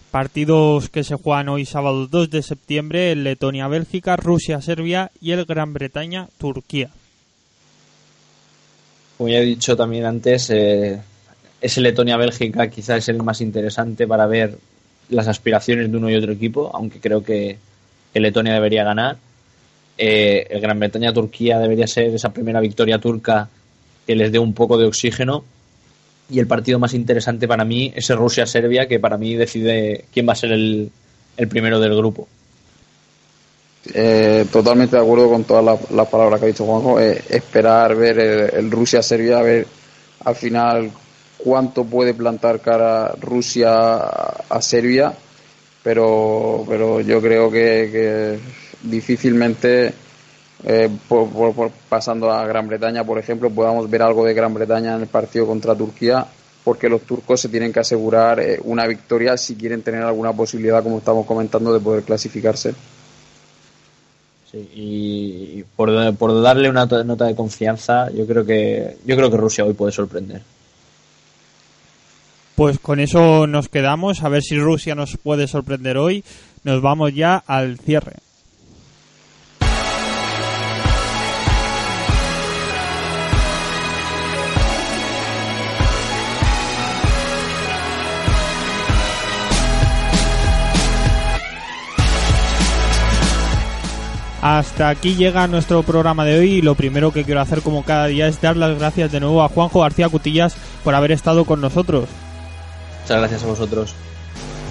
Partidos 0.10 0.90
que 0.90 1.04
se 1.04 1.16
juegan 1.16 1.50
hoy 1.50 1.66
sábado 1.66 2.08
2 2.08 2.30
de 2.32 2.42
septiembre, 2.42 3.16
Letonia-Bélgica, 3.16 4.16
Rusia-Serbia 4.16 5.12
y 5.22 5.32
el 5.32 5.46
Gran 5.46 5.74
Bretaña-Turquía 5.74 6.90
como 9.18 9.30
ya 9.30 9.40
he 9.40 9.46
dicho 9.46 9.76
también 9.76 10.06
antes, 10.06 10.50
eh, 10.52 11.00
ese 11.60 11.82
Letonia-Bélgica 11.82 12.70
quizás 12.70 13.00
es 13.00 13.10
el 13.10 13.24
más 13.24 13.42
interesante 13.42 14.08
para 14.08 14.28
ver 14.28 14.58
las 15.10 15.28
aspiraciones 15.28 15.92
de 15.92 15.98
uno 15.98 16.10
y 16.10 16.16
otro 16.16 16.32
equipo, 16.32 16.72
aunque 16.74 17.00
creo 17.00 17.24
que, 17.24 17.58
Letonia 18.14 18.54
debería 18.54 18.84
ganar. 18.84 19.18
Eh, 19.96 20.48
el 20.50 20.60
Gran 20.60 20.80
Bretaña-Turquía 20.80 21.60
debería 21.60 21.86
ser 21.86 22.16
esa 22.16 22.34
primera 22.34 22.60
victoria 22.60 22.98
turca 22.98 23.48
que 24.08 24.16
les 24.16 24.32
dé 24.32 24.40
un 24.40 24.56
poco 24.56 24.80
de 24.80 24.86
oxígeno. 24.86 25.46
Y 26.28 26.40
el 26.40 26.48
partido 26.48 26.80
más 26.80 26.96
interesante 26.96 27.48
para 27.48 27.64
mí 27.64 27.94
es 27.96 28.10
Rusia-Serbia, 28.10 28.88
que 28.88 29.00
para 29.00 29.20
mí 29.20 29.36
decide 29.36 30.06
quién 30.12 30.28
va 30.28 30.34
a 30.34 30.36
ser 30.36 30.52
el 30.52 30.92
primero 31.48 31.80
del 31.80 31.96
grupo. 31.96 32.28
Eh, 33.94 34.46
totalmente 34.52 34.96
de 34.96 35.02
acuerdo 35.02 35.30
con 35.30 35.44
todas 35.44 35.80
las, 35.90 36.08
palabras 36.08 36.40
que 36.40 36.46
ha 36.46 36.50
dicho 36.50 36.66
Juanjo. 36.66 37.00
Eh, 37.00 37.22
esperar 37.30 37.96
ver 37.96 38.20
el, 38.20 38.40
el 38.54 38.72
Rusia-Serbia, 38.72 39.42
ver 39.42 39.68
al 40.26 40.36
final 40.36 40.92
cuánto 41.38 41.86
puede 41.86 42.14
plantar 42.14 42.60
cara 42.60 43.14
Rusia 43.20 43.96
a, 43.96 44.62
Serbia, 44.62 45.14
pero, 45.84 46.66
pero 46.68 47.02
yo 47.02 47.22
creo 47.22 47.50
que, 47.52 48.40
difícilmente, 48.84 49.94
eh, 50.64 50.90
por, 51.08 51.72
pasando 51.88 52.32
a 52.32 52.46
Gran 52.46 52.68
Bretaña, 52.68 53.04
por 53.04 53.20
ejemplo, 53.20 53.50
podamos 53.50 53.90
ver 53.90 54.02
algo 54.02 54.26
de 54.26 54.34
Gran 54.34 54.54
Bretaña 54.54 54.96
en 54.96 55.02
el 55.02 55.08
partido 55.08 55.46
contra 55.46 55.76
Turquía, 55.76 56.26
porque 56.64 56.90
los 56.90 57.04
turcos 57.04 57.40
se 57.40 57.50
tienen 57.50 57.72
que 57.72 57.80
asegurar 57.80 58.40
eh, 58.40 58.60
una 58.64 58.86
victoria 58.86 59.38
si 59.38 59.56
quieren 59.56 59.84
tener 59.84 60.04
alguna 60.04 60.34
posibilidad, 60.34 60.84
como 60.84 60.98
estamos 60.98 61.26
comentando, 61.26 61.74
de 61.74 61.80
poder 61.80 62.04
clasificarse. 62.04 62.74
Y 64.76 65.64
por, 65.76 66.16
por, 66.16 66.42
darle 66.42 66.70
una 66.70 66.86
nota 66.86 67.26
de 67.26 67.36
confianza, 67.36 68.12
yo 68.12 68.26
creo 68.26 68.46
que 68.46 68.98
yo 69.06 69.16
creo 69.16 69.32
que 69.32 69.38
Rusia 69.38 69.66
hoy 69.66 69.74
puede 69.74 69.92
sorprender. 69.92 70.42
Pues 72.56 72.80
con 72.80 73.00
eso 73.00 73.46
nos 73.46 73.70
quedamos, 73.70 74.24
a 74.24 74.30
ver 74.30 74.42
si 74.42 74.58
Rusia 74.58 74.96
nos 74.96 75.18
puede 75.18 75.48
sorprender 75.48 75.98
hoy. 75.98 76.24
Nos 76.64 76.82
vamos 76.82 77.14
ya 77.14 77.38
al 77.46 77.78
cierre. 77.78 78.27
Hasta 94.42 94.90
aquí 94.90 95.16
llega 95.16 95.48
nuestro 95.48 95.82
programa 95.84 96.24
de 96.24 96.38
hoy 96.38 96.52
y 96.54 96.62
lo 96.62 96.76
primero 96.76 97.12
que 97.12 97.24
quiero 97.24 97.42
hacer 97.42 97.62
como 97.62 97.84
cada 97.84 98.06
día 98.06 98.28
es 98.28 98.40
dar 98.40 98.56
las 98.56 98.78
gracias 98.78 99.12
de 99.12 99.20
nuevo 99.20 99.42
a 99.42 99.50
Juanjo 99.50 99.82
García 99.82 100.10
Cutillas 100.10 100.56
por 100.84 100.94
haber 100.94 101.12
estado 101.12 101.46
con 101.46 101.60
nosotros. 101.60 102.08
Muchas 103.02 103.18
gracias 103.18 103.44
a 103.44 103.48
vosotros. 103.48 103.96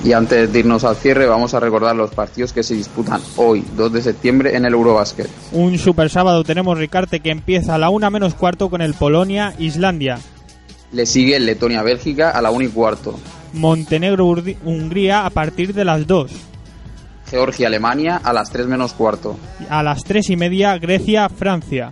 Y 0.05 0.13
antes 0.13 0.53
de 0.53 0.59
irnos 0.61 0.85
al 0.85 0.95
cierre, 0.95 1.27
vamos 1.27 1.55
a 1.55 1.61
recordar 1.61 1.97
los 1.97 2.11
partidos 2.11 2.53
que 2.53 2.63
se 2.63 2.75
disputan 2.75 3.21
hoy, 3.37 3.65
2 3.77 3.93
de 3.93 4.03
septiembre, 4.03 4.57
en 4.57 4.65
el 4.65 4.75
Eurobasket. 4.75 5.29
Un 5.53 5.79
super 5.79 6.11
sábado 6.11 6.45
tenemos 6.45 6.79
Ricarte 6.79 7.21
que 7.21 7.31
empieza 7.31 7.75
a 7.75 7.79
la 7.79 7.89
una 7.89 8.11
menos 8.11 8.35
cuarto 8.35 8.69
con 8.69 8.83
el 8.83 8.95
Polonia-Islandia. 8.95 10.21
Le 10.93 11.07
sigue 11.07 11.37
el 11.37 11.47
Letonia-Bélgica 11.47 12.31
a 12.31 12.41
la 12.41 12.51
1 12.51 12.67
y 12.67 12.69
cuarto. 12.69 13.19
Montenegro-Hungría 13.55 15.27
a 15.27 15.31
partir 15.31 15.75
de 15.75 15.85
las 15.85 16.07
2. 16.07 16.31
Georgia-Alemania 17.31 18.21
a 18.23 18.33
las 18.33 18.51
3 18.51 18.67
menos 18.67 18.93
cuarto. 18.93 19.39
A 19.69 19.83
las 19.83 20.05
3 20.05 20.31
y 20.31 20.37
media 20.37 20.79
Grecia-Francia. 20.79 21.91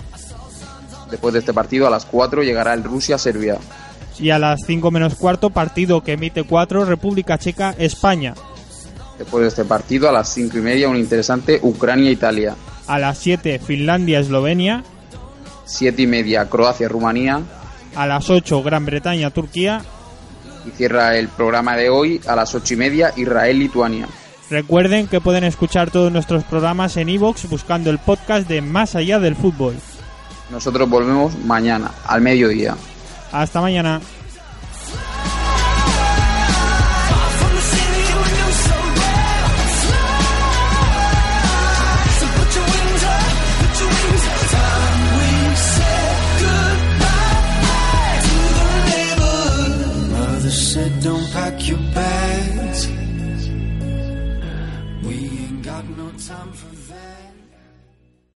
Después 1.11 1.35
de 1.35 1.41
este 1.41 1.53
partido, 1.53 1.87
a 1.87 1.91
las 1.91 2.05
4 2.05 2.43
llegará 2.43 2.75
el 2.75 2.83
Rusia-Serbia. 2.83 3.59
Y 4.19 4.31
a 4.31 4.39
las 4.39 4.61
5 4.67 4.91
menos 4.91 5.15
cuarto, 5.17 5.51
partido 5.51 6.03
que 6.03 6.13
emite 6.13 6.45
4, 6.45 6.85
República 6.85 7.39
Checa-España. 7.39 8.35
Después 9.19 9.43
de 9.43 9.49
este 9.49 9.65
partido, 9.65 10.09
a 10.09 10.13
las 10.13 10.29
5 10.33 10.59
y 10.59 10.61
media, 10.61 10.89
un 10.89 10.97
interesante 10.97 11.61
Ucrania-Italia. 11.63 12.55
A 12.87 12.99
las 12.99 13.19
7, 13.19 13.59
Finlandia-Eslovenia. 13.59 14.85
7 15.65 16.03
y 16.03 16.07
media, 16.07 16.49
Croacia-Rumanía. 16.49 17.43
A 17.97 18.07
las 18.07 18.29
8, 18.29 18.63
Gran 18.63 18.85
Bretaña-Turquía. 18.87 19.83
Y 20.67 20.71
cierra 20.71 21.17
el 21.17 21.29
programa 21.29 21.77
de 21.77 21.91
hoy 21.91 22.21
a 22.27 22.35
las 22.35 22.55
8 22.55 22.75
y 22.75 22.77
media, 22.77 23.13
Israel-Lituania. 23.17 24.09
Recuerden 24.51 25.07
que 25.09 25.21
pueden 25.21 25.45
escuchar 25.45 25.91
todos 25.91 26.13
nuestros 26.13 26.45
programas 26.45 26.97
en 26.97 27.09
iVoox 27.09 27.49
buscando 27.49 27.91
el 27.91 27.99
podcast 27.99 28.47
de 28.49 28.61
Más 28.61 28.95
Allá 28.95 29.19
del 29.19 29.37
Fútbol. 29.37 29.75
Nosotros 30.51 30.89
volvemos 30.89 31.37
mañana, 31.39 31.91
al 32.07 32.21
mediodía. 32.21 32.77
Hasta 33.33 33.61
mañana. 33.61 34.01